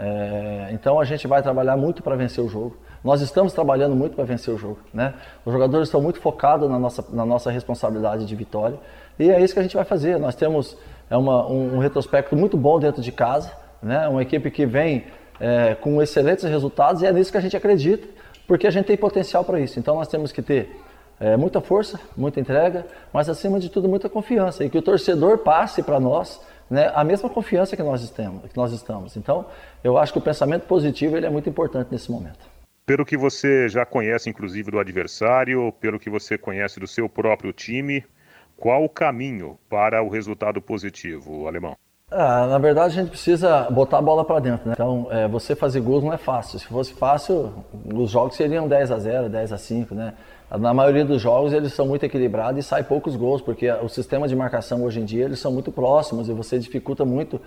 [0.00, 2.76] É, então a gente vai trabalhar muito para vencer o jogo.
[3.04, 5.14] Nós estamos trabalhando muito para vencer o jogo, né?
[5.44, 8.78] Os jogadores estão muito focados na nossa, na nossa responsabilidade de vitória
[9.18, 10.18] e é isso que a gente vai fazer.
[10.18, 10.76] Nós temos
[11.08, 14.08] é uma, um, um retrospecto muito bom dentro de casa, né?
[14.08, 15.04] Uma equipe que vem
[15.40, 18.06] é, com excelentes resultados e é nisso que a gente acredita,
[18.46, 19.78] porque a gente tem potencial para isso.
[19.78, 20.80] Então nós temos que ter
[21.20, 25.38] é, muita força, muita entrega, mas acima de tudo muita confiança e que o torcedor
[25.38, 29.16] passe para nós né, a mesma confiança que nós, estamos, que nós estamos.
[29.16, 29.46] Então
[29.82, 32.55] eu acho que o pensamento positivo ele é muito importante nesse momento.
[32.86, 37.52] Pelo que você já conhece, inclusive, do adversário, pelo que você conhece do seu próprio
[37.52, 38.04] time,
[38.56, 41.76] qual o caminho para o resultado positivo, Alemão?
[42.08, 44.68] Ah, na verdade, a gente precisa botar a bola para dentro.
[44.68, 44.74] Né?
[44.74, 46.60] Então, é, você fazer gols não é fácil.
[46.60, 47.52] Se fosse fácil,
[47.92, 50.14] os jogos seriam 10 a 0 10 a 5 né?
[50.48, 54.28] Na maioria dos jogos, eles são muito equilibrados e sai poucos gols, porque o sistema
[54.28, 57.40] de marcação hoje em dia, eles são muito próximos e você dificulta muito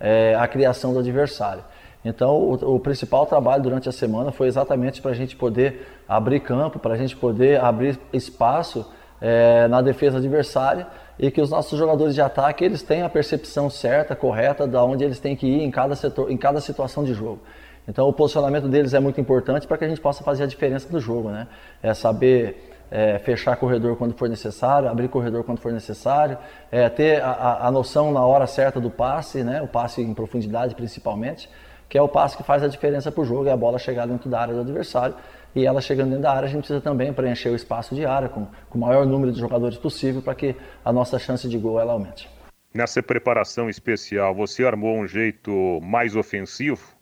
[0.00, 1.62] é, a criação do adversário.
[2.08, 6.38] Então, o, o, principal trabalho durante a semana foi exatamente para a gente poder abrir
[6.38, 8.88] campo, para a gente poder abrir espaço
[9.20, 10.86] é, na defesa adversária
[11.18, 15.02] e que os nossos jogadores de ataque eles tenham a percepção certa, correta, de onde
[15.02, 17.40] eles têm que ir em cada, setor, em cada situação de jogo.
[17.88, 20.88] Então o posicionamento deles é muito importante para que a gente possa fazer a diferença
[20.88, 21.48] do jogo, né?
[21.82, 26.38] É saber é, fechar corredor quando for necessário, abrir corredor quando for necessário,
[26.70, 29.60] é, ter a, a, noção na hora certa do passe, né?
[29.62, 31.48] O passe em profundidade principalmente,
[31.88, 34.06] que é o passe que faz a diferença para o jogo, é a bola chegar
[34.06, 35.14] dentro da área do adversário
[35.54, 38.28] e ela chegando dentro da área, a gente precisa também preencher o espaço de área
[38.28, 41.80] com, com o maior número de jogadores possível para que a nossa chance de gol
[41.80, 42.28] ela aumente.
[42.74, 46.94] Nessa preparação especial, você armou um jeito mais ofensivo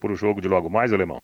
[0.00, 1.18] para o jogo de logo mais, Alemão?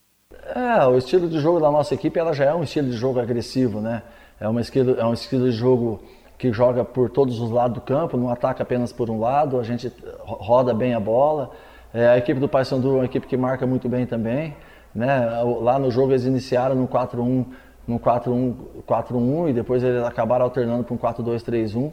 [0.55, 3.19] É, o estilo de jogo da nossa equipe ela já é um estilo de jogo
[3.19, 4.01] agressivo, né?
[4.39, 6.01] É, uma estilo, é um estilo de jogo
[6.37, 9.63] que joga por todos os lados do campo, não ataca apenas por um lado, a
[9.63, 9.91] gente
[10.23, 11.51] roda bem a bola.
[11.93, 14.55] É, a equipe do Paysandu é uma equipe que marca muito bem também.
[14.93, 15.27] Né?
[15.61, 17.45] Lá no jogo eles iniciaram no 4-1
[17.87, 21.91] no 4-1 e depois eles acabaram alternando para um 4-2-3-1,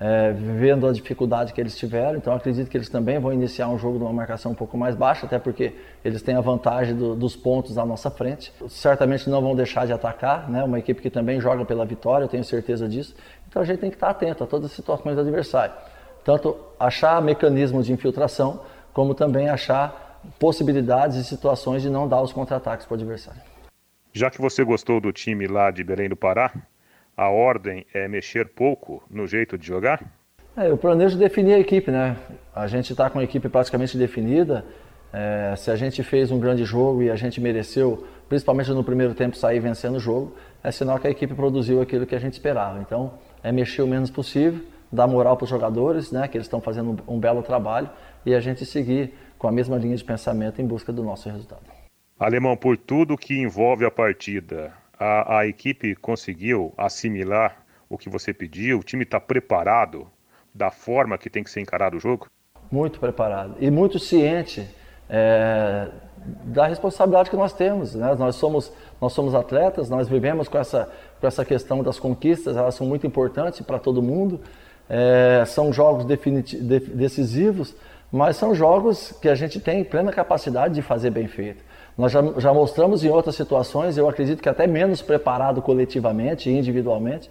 [0.00, 2.16] é, vendo a dificuldade que eles tiveram.
[2.16, 4.96] Então acredito que eles também vão iniciar um jogo de uma marcação um pouco mais
[4.96, 8.52] baixa, até porque eles têm a vantagem do, dos pontos à nossa frente.
[8.68, 10.64] Certamente não vão deixar de atacar, né?
[10.64, 13.14] uma equipe que também joga pela vitória, eu tenho certeza disso.
[13.46, 15.74] Então a gente tem que estar atento a todas as situações do adversário.
[16.24, 18.60] tanto achar mecanismos de infiltração,
[18.94, 23.42] como também achar possibilidades e situações de não dar os contra-ataques para o adversário.
[24.12, 26.54] Já que você gostou do time lá de Belém do Pará,
[27.16, 30.02] a ordem é mexer pouco no jeito de jogar?
[30.56, 32.16] É, eu planejo definir a equipe, né?
[32.54, 34.64] A gente está com a equipe praticamente definida.
[35.12, 39.14] É, se a gente fez um grande jogo e a gente mereceu, principalmente no primeiro
[39.14, 42.34] tempo, sair vencendo o jogo, é sinal que a equipe produziu aquilo que a gente
[42.34, 42.80] esperava.
[42.80, 44.60] Então, é mexer o menos possível,
[44.94, 46.28] dar moral para os jogadores, né?
[46.28, 47.90] Que eles estão fazendo um, um belo trabalho
[48.24, 51.62] e a gente seguir com a mesma linha de pensamento em busca do nosso resultado.
[52.18, 58.32] Alemão, por tudo que envolve a partida, a, a equipe conseguiu assimilar o que você
[58.32, 58.78] pediu?
[58.78, 60.06] O time está preparado
[60.54, 62.28] da forma que tem que ser encarado o jogo?
[62.70, 64.66] Muito preparado e muito ciente
[65.08, 65.88] é,
[66.44, 67.94] da responsabilidade que nós temos.
[67.94, 68.14] Né?
[68.14, 70.88] Nós, somos, nós somos atletas, nós vivemos com essa,
[71.20, 74.40] com essa questão das conquistas, elas são muito importantes para todo mundo.
[74.88, 77.74] É, são jogos decisivos,
[78.12, 81.64] mas são jogos que a gente tem plena capacidade de fazer bem feito.
[81.96, 86.56] Nós já, já mostramos em outras situações, eu acredito que até menos preparado coletivamente e
[86.56, 87.30] individualmente,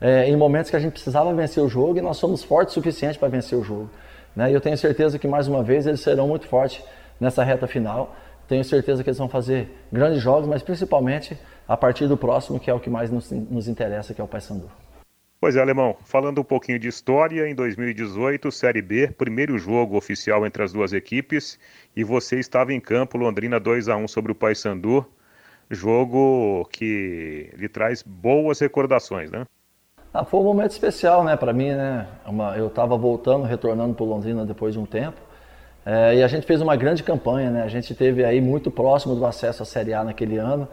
[0.00, 2.80] é, em momentos que a gente precisava vencer o jogo e nós somos fortes o
[2.80, 3.90] suficiente para vencer o jogo.
[4.34, 4.50] Né?
[4.50, 6.82] E eu tenho certeza que mais uma vez eles serão muito fortes
[7.20, 8.14] nessa reta final.
[8.48, 12.70] Tenho certeza que eles vão fazer grandes jogos, mas principalmente a partir do próximo, que
[12.70, 14.83] é o que mais nos, nos interessa, que é o Paysandu.
[15.44, 20.46] Pois é, Alemão, falando um pouquinho de história, em 2018, Série B, primeiro jogo oficial
[20.46, 21.58] entre as duas equipes,
[21.94, 25.04] e você estava em campo, Londrina 2 a 1 sobre o Paysandu,
[25.68, 29.44] jogo que lhe traz boas recordações, né?
[30.14, 32.06] Ah, foi um momento especial, né, para mim, né?
[32.24, 35.20] Uma, eu estava voltando, retornando para Londrina depois de um tempo,
[35.84, 37.62] é, e a gente fez uma grande campanha, né?
[37.64, 40.66] A gente teve aí muito próximo do acesso à Série A naquele ano.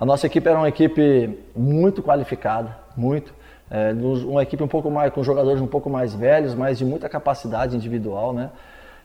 [0.00, 3.92] A nossa equipe era uma equipe muito qualificada, muito é,
[4.26, 7.76] uma equipe um pouco mais, com jogadores um pouco mais velhos, mas de muita capacidade
[7.76, 8.50] individual, né?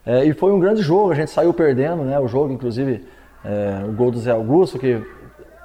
[0.06, 2.19] É, e foi um grande jogo, a gente saiu perdendo, né?
[2.19, 3.06] O jogo, inclusive,
[3.43, 5.02] é, o gol do Zé Augusto, que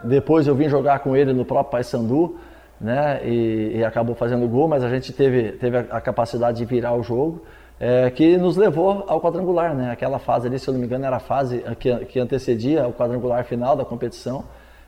[0.03, 2.37] depois eu vim jogar com ele no próprio Paysandu,
[2.81, 3.21] né?
[3.25, 6.95] E, e acabou fazendo gol, mas a gente teve, teve a, a capacidade de virar
[6.95, 7.43] o jogo,
[7.81, 9.91] é, que nos levou ao quadrangular, né?
[9.91, 12.93] Aquela fase ali, se eu não me engano, era a fase que, que antecedia o
[12.93, 14.45] quadrangular final da competição.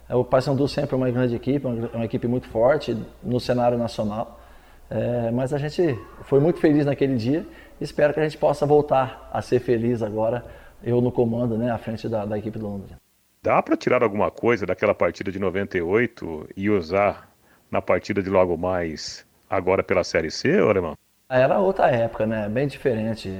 [0.09, 4.40] É, o Paysandu sempre é uma grande equipe, uma equipe muito forte no cenário nacional.
[4.88, 7.45] É, mas a gente foi muito feliz naquele dia
[7.81, 10.45] e espero que a gente possa voltar a ser feliz agora,
[10.83, 13.01] eu no comando, né, à frente da, da equipe do Londrina.
[13.42, 17.29] Dá para tirar alguma coisa daquela partida de 98 e usar
[17.71, 20.95] na partida de logo mais agora pela Série C, Alemão?
[21.29, 22.49] Era outra época, né?
[22.49, 23.33] Bem diferente.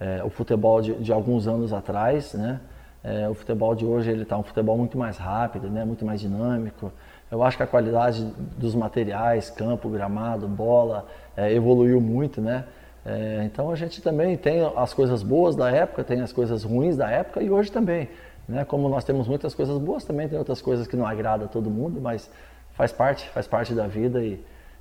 [0.00, 2.60] É, o futebol de, de alguns anos atrás, né?
[3.04, 6.20] É, o futebol de hoje ele está um futebol muito mais rápido, né, muito mais
[6.20, 6.92] dinâmico.
[7.30, 8.24] Eu acho que a qualidade
[8.56, 12.64] dos materiais, campo, gramado, bola, é, evoluiu muito, né?
[13.04, 16.96] É, então a gente também tem as coisas boas da época, tem as coisas ruins
[16.96, 18.08] da época e hoje também.
[18.48, 18.64] Né?
[18.64, 21.70] Como nós temos muitas coisas boas, também tem outras coisas que não agrada a todo
[21.70, 22.30] mundo, mas
[22.74, 24.38] faz parte, faz parte da vida e,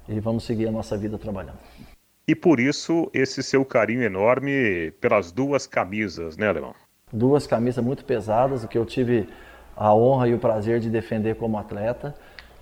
[0.07, 1.57] e vamos seguir a nossa vida trabalhando.
[2.27, 6.75] E por isso esse seu carinho enorme pelas duas camisas, né, Alemão?
[7.11, 9.27] Duas camisas muito pesadas, que eu tive
[9.75, 12.13] a honra e o prazer de defender como atleta,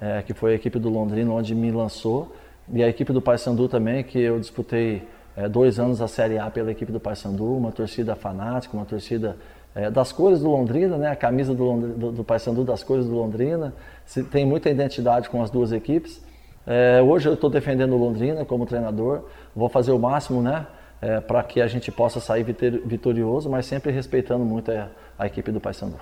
[0.01, 2.33] é, que foi a equipe do Londrina, onde me lançou,
[2.71, 6.49] e a equipe do Paysandu também, que eu disputei é, dois anos a Série A
[6.49, 9.37] pela equipe do Paysandu, uma torcida fanática, uma torcida
[9.75, 13.05] é, das cores do Londrina, né, a camisa do, Londrina, do, do Paysandu das cores
[13.05, 13.73] do Londrina,
[14.05, 16.21] se, tem muita identidade com as duas equipes.
[16.65, 20.67] É, hoje eu estou defendendo o Londrina como treinador, vou fazer o máximo, né,
[21.01, 25.51] é, para que a gente possa sair vitorioso, mas sempre respeitando muito a, a equipe
[25.51, 25.99] do Paysandu.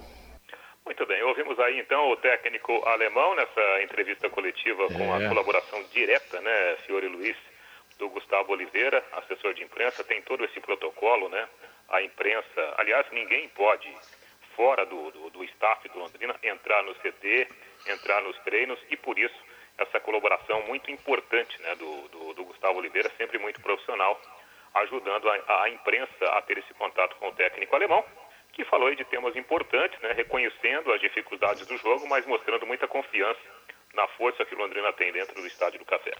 [0.85, 5.25] Muito bem, ouvimos aí então o técnico alemão nessa entrevista coletiva com é.
[5.25, 7.35] a colaboração direta, né, Fiore Luiz,
[7.99, 11.47] do Gustavo Oliveira, assessor de imprensa, tem todo esse protocolo, né?
[11.89, 13.91] A imprensa, aliás, ninguém pode,
[14.55, 17.47] fora do, do, do staff do Londrina, entrar no CT,
[17.87, 19.35] entrar nos treinos e por isso
[19.77, 24.19] essa colaboração muito importante né, do, do, do Gustavo Oliveira, sempre muito profissional
[24.81, 28.03] ajudando a, a, imprensa a ter esse contato com o técnico alemão,
[28.53, 33.39] que falou de temas importantes, né, reconhecendo as dificuldades do jogo, mas mostrando muita confiança
[33.93, 36.13] na força que o Londrina tem dentro do estádio do Café.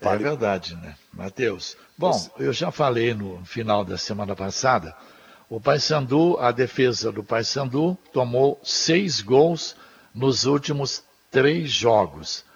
[0.00, 1.76] É verdade, né, Matheus?
[1.96, 4.96] Bom, eu já falei no final da semana passada,
[5.48, 9.76] o Paysandu, a defesa do Paysandu tomou seis gols
[10.14, 12.46] nos últimos três jogos.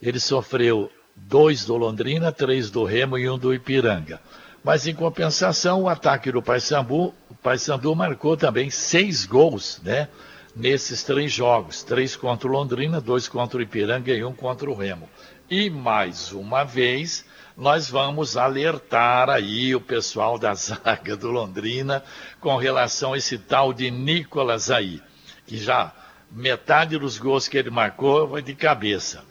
[0.00, 4.20] Ele sofreu dois do Londrina, três do Remo e um do Ipiranga.
[4.62, 10.08] Mas em compensação, o ataque do Paysandu, o Paysandu marcou também seis gols, né?
[10.54, 14.74] Nesses três jogos, três contra o Londrina, dois contra o Ipiranga e um contra o
[14.74, 15.08] Remo.
[15.48, 17.24] E mais uma vez,
[17.56, 22.02] nós vamos alertar aí o pessoal da zaga do Londrina
[22.40, 25.00] com relação a esse tal de Nicolas aí,
[25.46, 25.92] que já
[26.30, 29.24] metade dos gols que ele marcou foi de cabeça.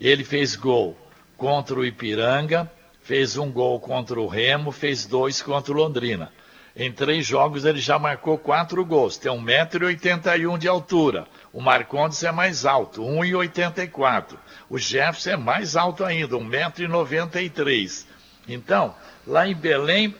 [0.00, 0.96] Ele fez gol
[1.38, 2.70] contra o Ipiranga,
[3.00, 6.30] fez um gol contra o Remo, fez dois contra o Londrina.
[6.76, 9.16] Em três jogos ele já marcou quatro gols.
[9.16, 11.26] Tem 1,81m de altura.
[11.52, 14.36] O Marcondes é mais alto, 1,84m.
[14.68, 18.04] O Jefferson é mais alto ainda, 1,93m.
[18.48, 18.94] Então,
[19.26, 20.14] lá em Belém,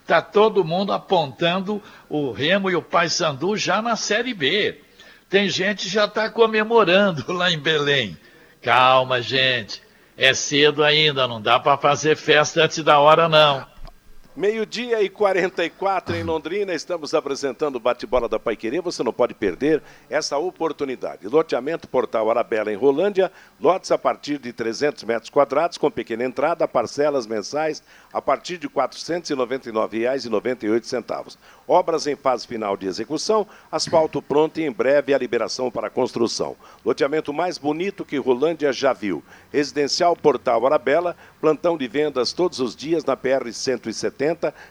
[0.00, 4.80] está todo mundo apontando o Remo e o Paysandu já na Série B.
[5.28, 8.16] Tem gente já está comemorando lá em Belém.
[8.62, 9.81] Calma, gente.
[10.16, 13.71] É cedo ainda, não dá para fazer festa antes da hora, não.
[14.34, 18.80] Meio-dia e 44 em Londrina, estamos apresentando o bate-bola da Paiquerê.
[18.80, 21.28] Você não pode perder essa oportunidade.
[21.28, 23.30] Loteamento Portal Arabella em Rolândia,
[23.60, 28.68] lotes a partir de 300 metros quadrados, com pequena entrada, parcelas mensais a partir de
[28.68, 31.36] R$ 499,98.
[31.68, 36.56] Obras em fase final de execução, asfalto pronto e em breve a liberação para construção.
[36.82, 39.22] Loteamento mais bonito que Rolândia já viu.
[39.52, 44.21] Residencial Portal Arabella, plantão de vendas todos os dias na PR 170,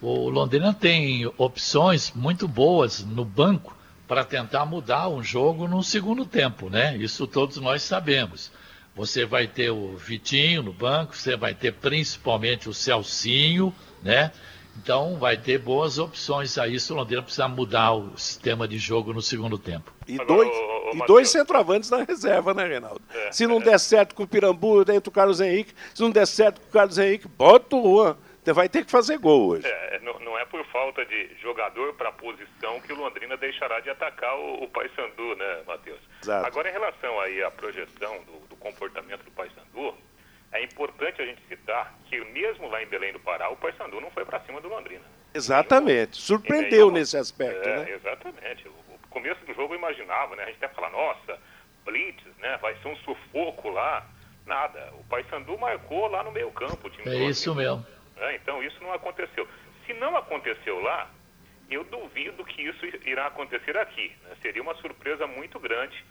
[0.00, 3.76] O Londrina tem opções muito boas no banco
[4.08, 6.96] para tentar mudar um jogo no segundo tempo, né?
[6.96, 8.50] Isso todos nós sabemos.
[8.96, 13.72] Você vai ter o Vitinho no banco, você vai ter principalmente o Celcinho,
[14.02, 14.32] né?
[14.82, 19.12] Então vai ter boas opções aí se o Londrina precisar mudar o sistema de jogo
[19.12, 19.92] no segundo tempo.
[20.08, 23.00] E dois, ô, ô, e dois centroavantes na reserva, né, Reinaldo?
[23.14, 23.64] É, se não é.
[23.64, 25.74] der certo com o Pirambu, dentro do Carlos Henrique.
[25.94, 28.16] Se não der certo com o Carlos Henrique, bota o Juan.
[28.52, 29.66] Vai ter que fazer gol hoje.
[29.66, 33.90] É, não, não, é por falta de jogador para posição que o Londrina deixará de
[33.90, 36.00] atacar o, o Paysandu, né, Matheus?
[36.44, 39.94] Agora, em relação aí à projeção do, do comportamento do Paysandu,
[40.52, 44.10] é importante a gente citar que mesmo lá em Belém do Pará, o Paysandu não
[44.10, 45.04] foi para cima do Londrina.
[45.32, 46.16] Exatamente.
[46.16, 47.90] Surpreendeu nesse aspecto, é, né?
[47.92, 48.68] Exatamente.
[48.68, 50.42] O começo do jogo eu imaginava, né?
[50.42, 51.38] A gente até fala, nossa,
[51.84, 52.58] blitz, né?
[52.60, 54.06] Vai ser um sufoco lá.
[54.44, 54.92] Nada.
[54.98, 56.90] O Paysandu marcou lá no meio campo.
[57.06, 57.86] é isso mesmo.
[58.16, 59.46] É, então isso não aconteceu.
[59.86, 61.08] Se não aconteceu lá,
[61.70, 64.12] eu duvido que isso irá acontecer aqui.
[64.24, 64.36] Né?
[64.42, 66.04] Seria uma surpresa muito grande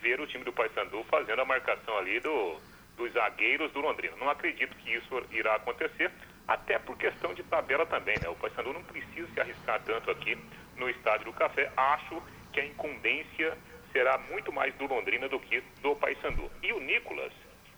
[0.00, 2.60] ver o time do Paysandu fazendo a marcação ali do
[3.00, 4.14] dos zagueiros do Londrina.
[4.16, 6.10] Não acredito que isso irá acontecer,
[6.46, 8.28] até por questão de tabela também, né?
[8.28, 10.36] O Paysandu não precisa se arriscar tanto aqui
[10.76, 11.72] no Estádio do Café.
[11.76, 12.22] Acho
[12.52, 13.56] que a incumbência
[13.90, 16.50] será muito mais do Londrina do que do Paysandu.
[16.62, 17.32] E o Nicolas,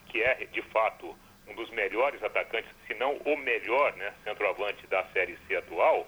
[0.06, 1.16] que é de fato
[1.46, 6.06] um dos melhores atacantes, se não o melhor, né, centroavante da Série C atual,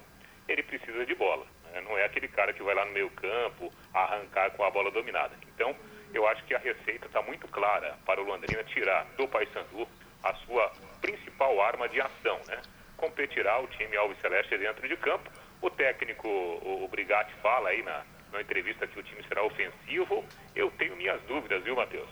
[0.48, 1.46] ele precisa de bola.
[1.72, 1.80] Né?
[1.82, 5.36] Não é aquele cara que vai lá no meio campo arrancar com a bola dominada.
[5.54, 5.74] Então,
[6.14, 9.86] eu acho que a receita está muito clara para o Londrina tirar do Paysandu
[10.22, 12.60] a sua principal arma de ação, né?
[12.96, 15.30] competirá o time Alves Celeste dentro de campo.
[15.60, 18.02] O técnico, o, o Brigatti, fala aí na,
[18.32, 20.24] na entrevista que o time será ofensivo.
[20.54, 22.08] Eu tenho minhas dúvidas, viu, Matheus?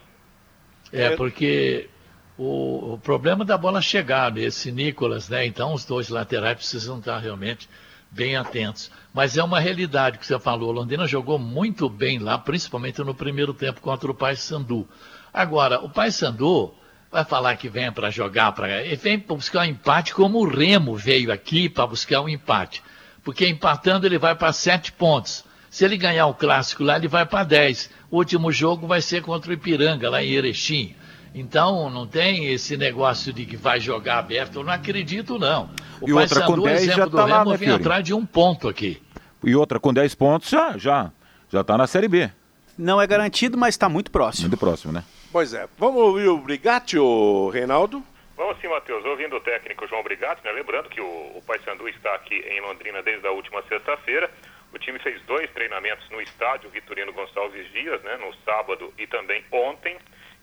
[0.92, 1.88] É, porque
[2.36, 5.46] o, o, problema da bola chegar nesse Nicolas, né?
[5.46, 7.68] Então os dois laterais precisam estar realmente
[8.12, 8.90] bem atentos.
[9.12, 10.70] Mas é uma realidade que você falou.
[10.70, 14.86] Londrina jogou muito bem lá, principalmente no primeiro tempo contra o Paysandu.
[15.32, 16.72] Agora, o Paysandu
[17.10, 20.48] vai falar que vem para jogar, para ele vem para buscar um empate como o
[20.48, 22.82] Remo veio aqui para buscar um empate.
[23.24, 25.44] Porque empatando ele vai para sete pontos.
[25.70, 27.90] Se ele ganhar o clássico lá, ele vai para dez.
[28.10, 30.94] O último jogo vai ser contra o Ipiranga, lá em Erechim.
[31.34, 34.56] Então, não tem esse negócio de que vai jogar aberto.
[34.56, 35.70] Eu não acredito, não.
[36.00, 39.02] O e outra, com 10 já está lá, né, vem atrás de um ponto aqui.
[39.42, 41.10] E outra, com 10 pontos já já
[41.50, 42.30] já está na Série B.
[42.78, 44.48] Não é garantido, mas está muito próximo.
[44.48, 45.04] Muito próximo, né?
[45.30, 45.68] Pois é.
[45.78, 48.02] Vamos ouvir o Brigatti, o Reinaldo?
[48.36, 49.04] Vamos sim, Matheus.
[49.04, 50.52] Ouvindo o técnico João Brigatti, né?
[50.52, 54.30] lembrando que o, o Paysandu está aqui em Londrina desde a última sexta-feira.
[54.74, 58.16] O time fez dois treinamentos no estádio Vitorino Gonçalves Dias, né?
[58.16, 59.96] no sábado e também ontem.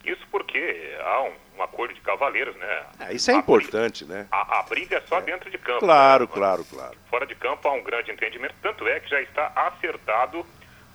[0.03, 2.85] Isso porque há um, um acordo de cavaleiros, né?
[2.99, 4.27] É, isso é a importante, briga, né?
[4.31, 5.21] A, a, briga é só é.
[5.21, 5.79] dentro de campo.
[5.79, 6.31] Claro, né?
[6.33, 6.97] claro, claro.
[7.09, 8.55] Fora de campo há um grande entendimento.
[8.61, 10.45] Tanto é que já está acertado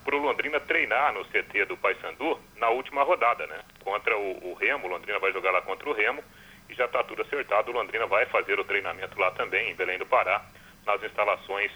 [0.05, 3.61] para o Londrina treinar no CT do Paysandu na última rodada, né?
[3.83, 6.23] Contra o, o Remo, o Londrina vai jogar lá contra o Remo
[6.69, 7.71] e já está tudo acertado.
[7.71, 10.45] O Londrina vai fazer o treinamento lá também, em Belém do Pará,
[10.87, 11.71] nas instalações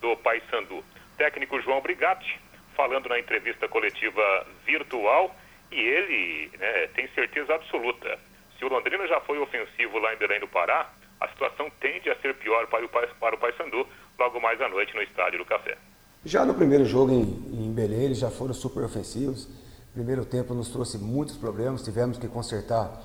[0.00, 0.84] do Paysandu.
[1.16, 2.40] Técnico João Brigatti,
[2.76, 5.34] falando na entrevista coletiva virtual,
[5.72, 8.18] e ele né, tem certeza absoluta.
[8.58, 12.16] Se o Londrina já foi ofensivo lá em Belém do Pará, a situação tende a
[12.16, 13.86] ser pior para o, para o Paysandu
[14.18, 15.76] logo mais à noite no Estádio do Café.
[16.24, 19.48] Já no primeiro jogo em, em Belém, eles já foram super ofensivos.
[19.92, 23.02] Primeiro tempo nos trouxe muitos problemas, tivemos que consertar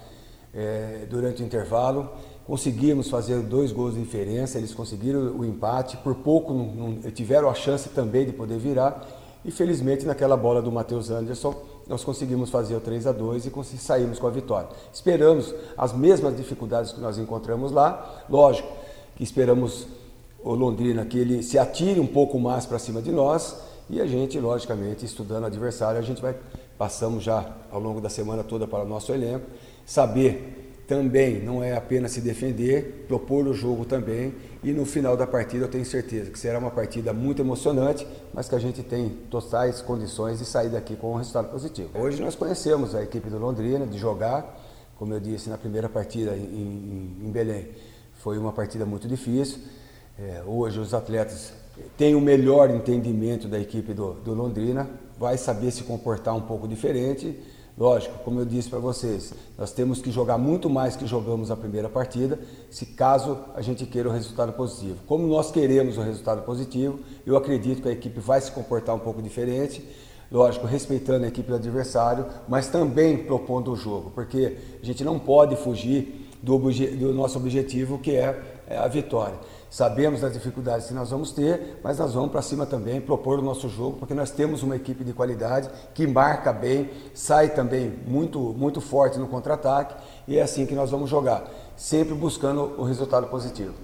[0.53, 2.11] é, durante o intervalo.
[2.45, 7.49] Conseguimos fazer dois gols de diferença, eles conseguiram o empate, por pouco não, não, tiveram
[7.49, 9.05] a chance também de poder virar.
[9.43, 13.77] E felizmente naquela bola do Matheus Anderson, nós conseguimos fazer o 3 a 2 e
[13.77, 14.69] saímos com a vitória.
[14.93, 18.67] Esperamos as mesmas dificuldades que nós encontramos lá, lógico
[19.15, 19.87] que esperamos
[20.43, 23.57] o Londrina que ele se atire um pouco mais para cima de nós
[23.89, 26.35] e a gente, logicamente, estudando o adversário, a gente vai
[26.77, 29.47] passamos já ao longo da semana toda para o nosso elenco,
[29.85, 34.33] saber também não é apenas se defender, propor o jogo também
[34.63, 38.47] e no final da partida eu tenho certeza que será uma partida muito emocionante, mas
[38.47, 41.89] que a gente tem totais condições de sair daqui com um resultado positivo.
[41.93, 44.57] Hoje nós conhecemos a equipe do Londrina de jogar,
[44.97, 47.67] como eu disse na primeira partida em, em, Belém,
[48.13, 49.59] foi uma partida muito difícil.
[50.17, 51.51] É, hoje os atletas
[51.97, 56.65] têm o melhor entendimento da equipe do, do Londrina, vai saber se comportar um pouco
[56.65, 57.37] diferente
[57.77, 61.55] Lógico, como eu disse para vocês, nós temos que jogar muito mais que jogamos a
[61.55, 62.39] primeira partida,
[62.71, 64.97] se caso a gente queira o resultado positivo.
[65.05, 68.99] Como nós queremos o resultado positivo, eu acredito que a equipe vai se comportar um
[68.99, 69.87] pouco diferente,
[70.31, 75.19] lógico, respeitando a equipe do adversário, mas também propondo o jogo, porque a gente não
[75.19, 79.37] pode fugir do, do nosso objetivo, que é, é a vitória.
[79.77, 83.43] Sabemos das dificuldades que nós vamos ter, mas nós vamos para cima também, propor o
[83.43, 88.39] nosso jogo, porque nós temos uma equipe de qualidade que marca bem, sai também muito,
[88.39, 89.93] muito forte no contra-ataque,
[90.27, 91.43] e é assim que nós vamos jogar,
[91.75, 93.75] sempre buscando o resultado positivo.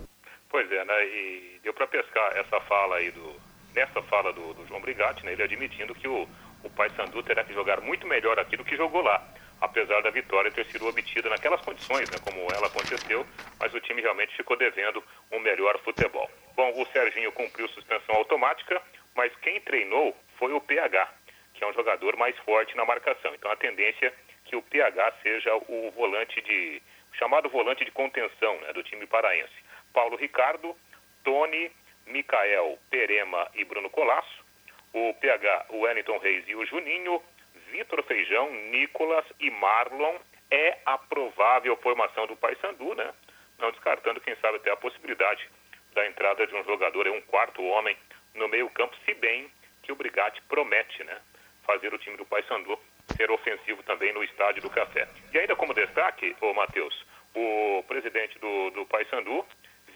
[0.50, 1.06] Pois é, né?
[1.06, 3.32] E deu para pescar essa fala aí do.
[3.76, 5.34] Nessa fala do, do João Brigatti, né?
[5.34, 6.28] Ele admitindo que o,
[6.64, 9.24] o Paysandu terá que jogar muito melhor aqui do que jogou lá
[9.64, 13.26] apesar da vitória ter sido obtida naquelas condições, né, como ela aconteceu,
[13.58, 15.02] mas o time realmente ficou devendo
[15.32, 16.30] um melhor futebol.
[16.54, 18.82] Bom, o Serginho cumpriu suspensão automática,
[19.16, 21.10] mas quem treinou foi o PH,
[21.54, 23.34] que é um jogador mais forte na marcação.
[23.34, 26.82] Então a tendência é que o PH seja o volante de
[27.14, 29.54] chamado volante de contenção né, do time paraense.
[29.94, 30.76] Paulo Ricardo,
[31.24, 31.72] Tony,
[32.06, 34.44] Micael, Perema e Bruno Colasso.
[34.92, 37.22] O PH, o Wellington Reis e o Juninho,
[37.74, 40.20] Vitor Feijão, Nicolas e Marlon
[40.52, 43.12] é a provável formação do Paysandu, né?
[43.58, 45.50] Não descartando, quem sabe, até a possibilidade
[45.96, 47.98] da entrada de um jogador, um quarto homem,
[48.36, 49.50] no meio-campo, se bem
[49.82, 51.20] que o Brigatti promete, né?
[51.66, 52.78] Fazer o time do Paysandu
[53.18, 55.08] ser ofensivo também no estádio do Café.
[55.34, 57.04] E ainda como destaque, ô Matheus,
[57.34, 59.44] o presidente do, do Paysandu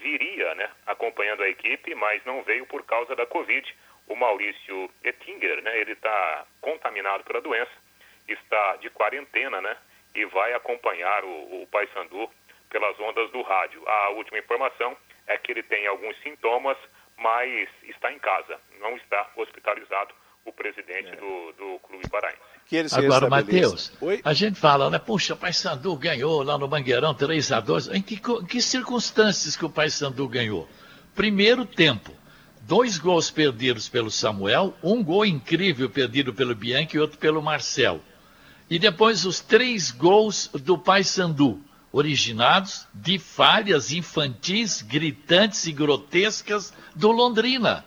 [0.02, 0.68] viria, né?
[0.88, 3.72] Acompanhando a equipe, mas não veio por causa da Covid
[4.08, 7.72] o Maurício Ettinger, né, ele está contaminado pela doença,
[8.28, 9.76] está de quarentena, né,
[10.16, 12.30] e vai acompanhar o, o Paysandu
[12.70, 13.82] pelas ondas do rádio.
[13.88, 14.96] A última informação
[15.28, 16.78] é que ele tem alguns sintomas,
[17.18, 20.14] mas está em casa, não está hospitalizado
[20.46, 21.16] o presidente é.
[21.16, 22.40] do, do Clube Paraense.
[22.66, 23.92] que ele Agora, Matheus,
[24.24, 24.98] a gente fala, né?
[24.98, 29.58] Puxa, o Paysandu ganhou lá no Mangueirão 3 a 2 Em que, em que circunstâncias
[29.58, 30.68] que o Paysandu ganhou?
[31.14, 32.16] Primeiro tempo,
[32.68, 38.02] dois gols perdidos pelo Samuel, um gol incrível perdido pelo Bianchi e outro pelo Marcel.
[38.70, 41.62] E depois os três gols do Paysandu,
[41.94, 47.86] originados de falhas infantis, gritantes e grotescas do Londrina.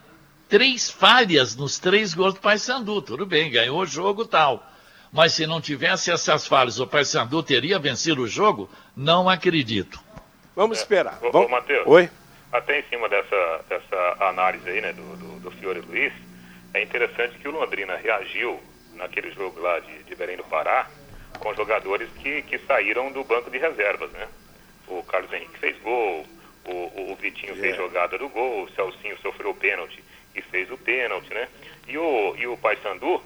[0.48, 3.02] Três falhas nos três gols do Paysandu.
[3.02, 4.66] Tudo bem, ganhou o jogo tal.
[5.12, 8.70] Mas se não tivesse essas falhas, o Paysandu teria vencido o jogo?
[8.96, 10.00] Não acredito.
[10.56, 11.18] Vamos esperar.
[11.22, 11.50] Ô, Vamos...
[11.50, 11.86] Matheus.
[11.86, 12.08] Oi?
[12.52, 16.12] Até em cima dessa, dessa análise aí, né, do, do, do Fiore Luiz,
[16.74, 18.60] é interessante que o Londrina reagiu
[18.94, 20.88] naquele jogo lá de, de Belém do Pará
[21.38, 24.28] com jogadores que, que saíram do banco de reservas, né?
[24.88, 26.26] O Carlos Henrique fez gol,
[26.66, 30.02] o, o, o Vitinho fez jogada do gol, o Celcinho sofreu pênalti
[30.34, 31.48] e fez o pênalti, né?
[31.88, 33.22] E o, e o Paysandu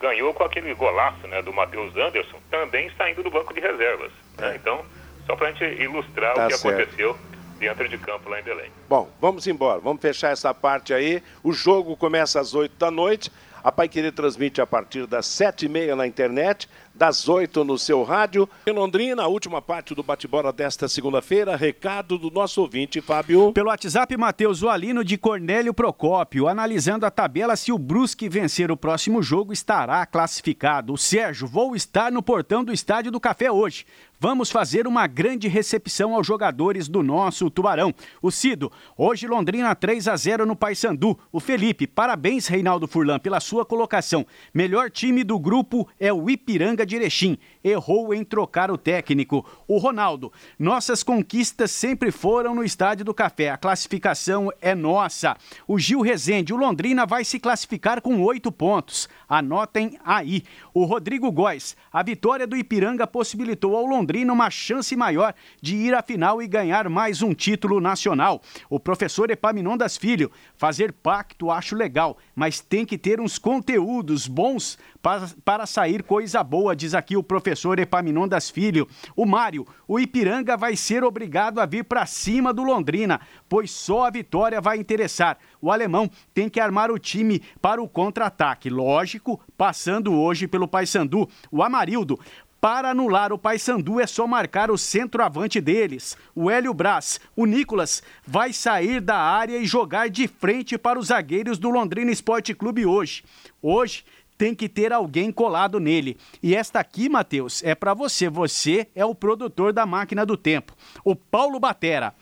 [0.00, 4.12] ganhou com aquele golaço né, do Matheus Anderson, também saindo do banco de reservas.
[4.38, 4.54] Né?
[4.54, 4.84] Então,
[5.26, 6.80] só para a gente ilustrar Tá o que certo.
[6.80, 7.18] aconteceu
[7.58, 8.70] dentro de campo lá em Belém.
[8.88, 9.80] Bom, vamos embora.
[9.80, 11.22] Vamos fechar essa parte aí.
[11.42, 13.30] O jogo começa às 8 da noite.
[13.62, 18.48] A Pai Querer transmite a partir das 7h30 na internet, das 8 no seu rádio.
[18.66, 21.54] Em Londrina, a última parte do bate-bola desta segunda-feira.
[21.54, 23.52] Recado do nosso ouvinte, Fábio.
[23.52, 28.76] Pelo WhatsApp, Matheus Alino de Cornélio Procópio, analisando a tabela, se o Brusque vencer o
[28.76, 30.92] próximo jogo, estará classificado.
[30.92, 33.86] O Sérgio, vou estar no portão do Estádio do Café hoje.
[34.20, 37.94] Vamos fazer uma grande recepção aos jogadores do nosso Tubarão.
[38.20, 41.16] O Cido, hoje Londrina 3 a 0 no Paysandu.
[41.30, 44.26] O Felipe, parabéns Reinaldo Furlan pela sua colocação.
[44.52, 47.38] Melhor time do grupo é o Ipiranga de Erechim.
[47.62, 49.46] Errou em trocar o técnico.
[49.68, 53.50] O Ronaldo, nossas conquistas sempre foram no Estádio do Café.
[53.50, 55.36] A classificação é nossa.
[55.66, 59.08] O Gil Rezende, o Londrina vai se classificar com oito pontos.
[59.28, 60.42] Anotem aí.
[60.78, 65.92] O Rodrigo Góes, a vitória do Ipiranga possibilitou ao Londrina uma chance maior de ir
[65.92, 68.40] à final e ganhar mais um título nacional.
[68.70, 74.78] O professor Epaminondas Filho, fazer pacto acho legal, mas tem que ter uns conteúdos bons
[75.02, 78.86] para, para sair coisa boa, diz aqui o professor Epaminondas Filho.
[79.16, 84.06] O Mário, o Ipiranga vai ser obrigado a vir para cima do Londrina, pois só
[84.06, 85.38] a vitória vai interessar.
[85.60, 91.28] O alemão tem que armar o time para o contra-ataque, lógico, passando hoje pelo Paysandu.
[91.50, 92.18] O Amarildo,
[92.60, 96.16] para anular o Paysandu é só marcar o centroavante deles.
[96.34, 101.06] O Hélio Braz, o Nicolas, vai sair da área e jogar de frente para os
[101.06, 103.22] zagueiros do Londrina Esporte Clube hoje.
[103.62, 104.04] Hoje
[104.38, 106.16] tem que ter alguém colado nele.
[106.40, 108.30] E esta aqui, Matheus, é para você.
[108.30, 110.74] Você é o produtor da máquina do tempo.
[111.04, 112.14] O Paulo Batera.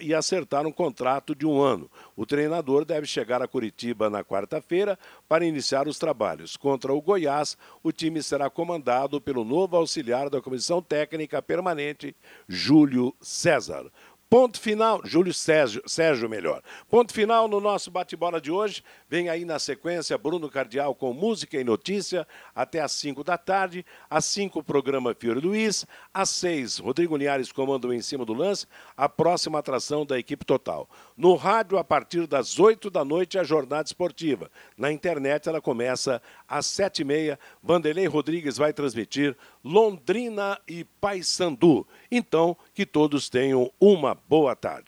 [0.00, 1.90] e, acertaram um contrato de um ano.
[2.16, 4.98] O treinador deve chegar a Curitiba na quarta-feira
[5.28, 6.56] para iniciar os trabalhos.
[6.56, 12.16] Contra o Goiás, o time será comandado pelo novo auxiliar da Comissão Técnica Permanente,
[12.48, 13.90] Júlio César.
[14.30, 16.62] Ponto final, Júlio Sérgio, Sérgio melhor.
[16.90, 18.84] Ponto final no nosso bate-bola de hoje.
[19.08, 23.86] Vem aí na sequência Bruno Cardial com música e notícia até às 5 da tarde.
[24.10, 25.86] Às 5 o programa Fiore Luiz.
[26.12, 28.66] Às 6, Rodrigo Linhares comanda em cima do lance.
[28.94, 30.90] A próxima atração da equipe total.
[31.16, 34.50] No rádio, a partir das 8 da noite, a jornada esportiva.
[34.76, 37.38] Na internet ela começa às 7h30.
[37.62, 41.86] Vanderlei Rodrigues vai transmitir Londrina e Paysandu.
[42.10, 44.86] Então, que todos tenham uma boa tarde.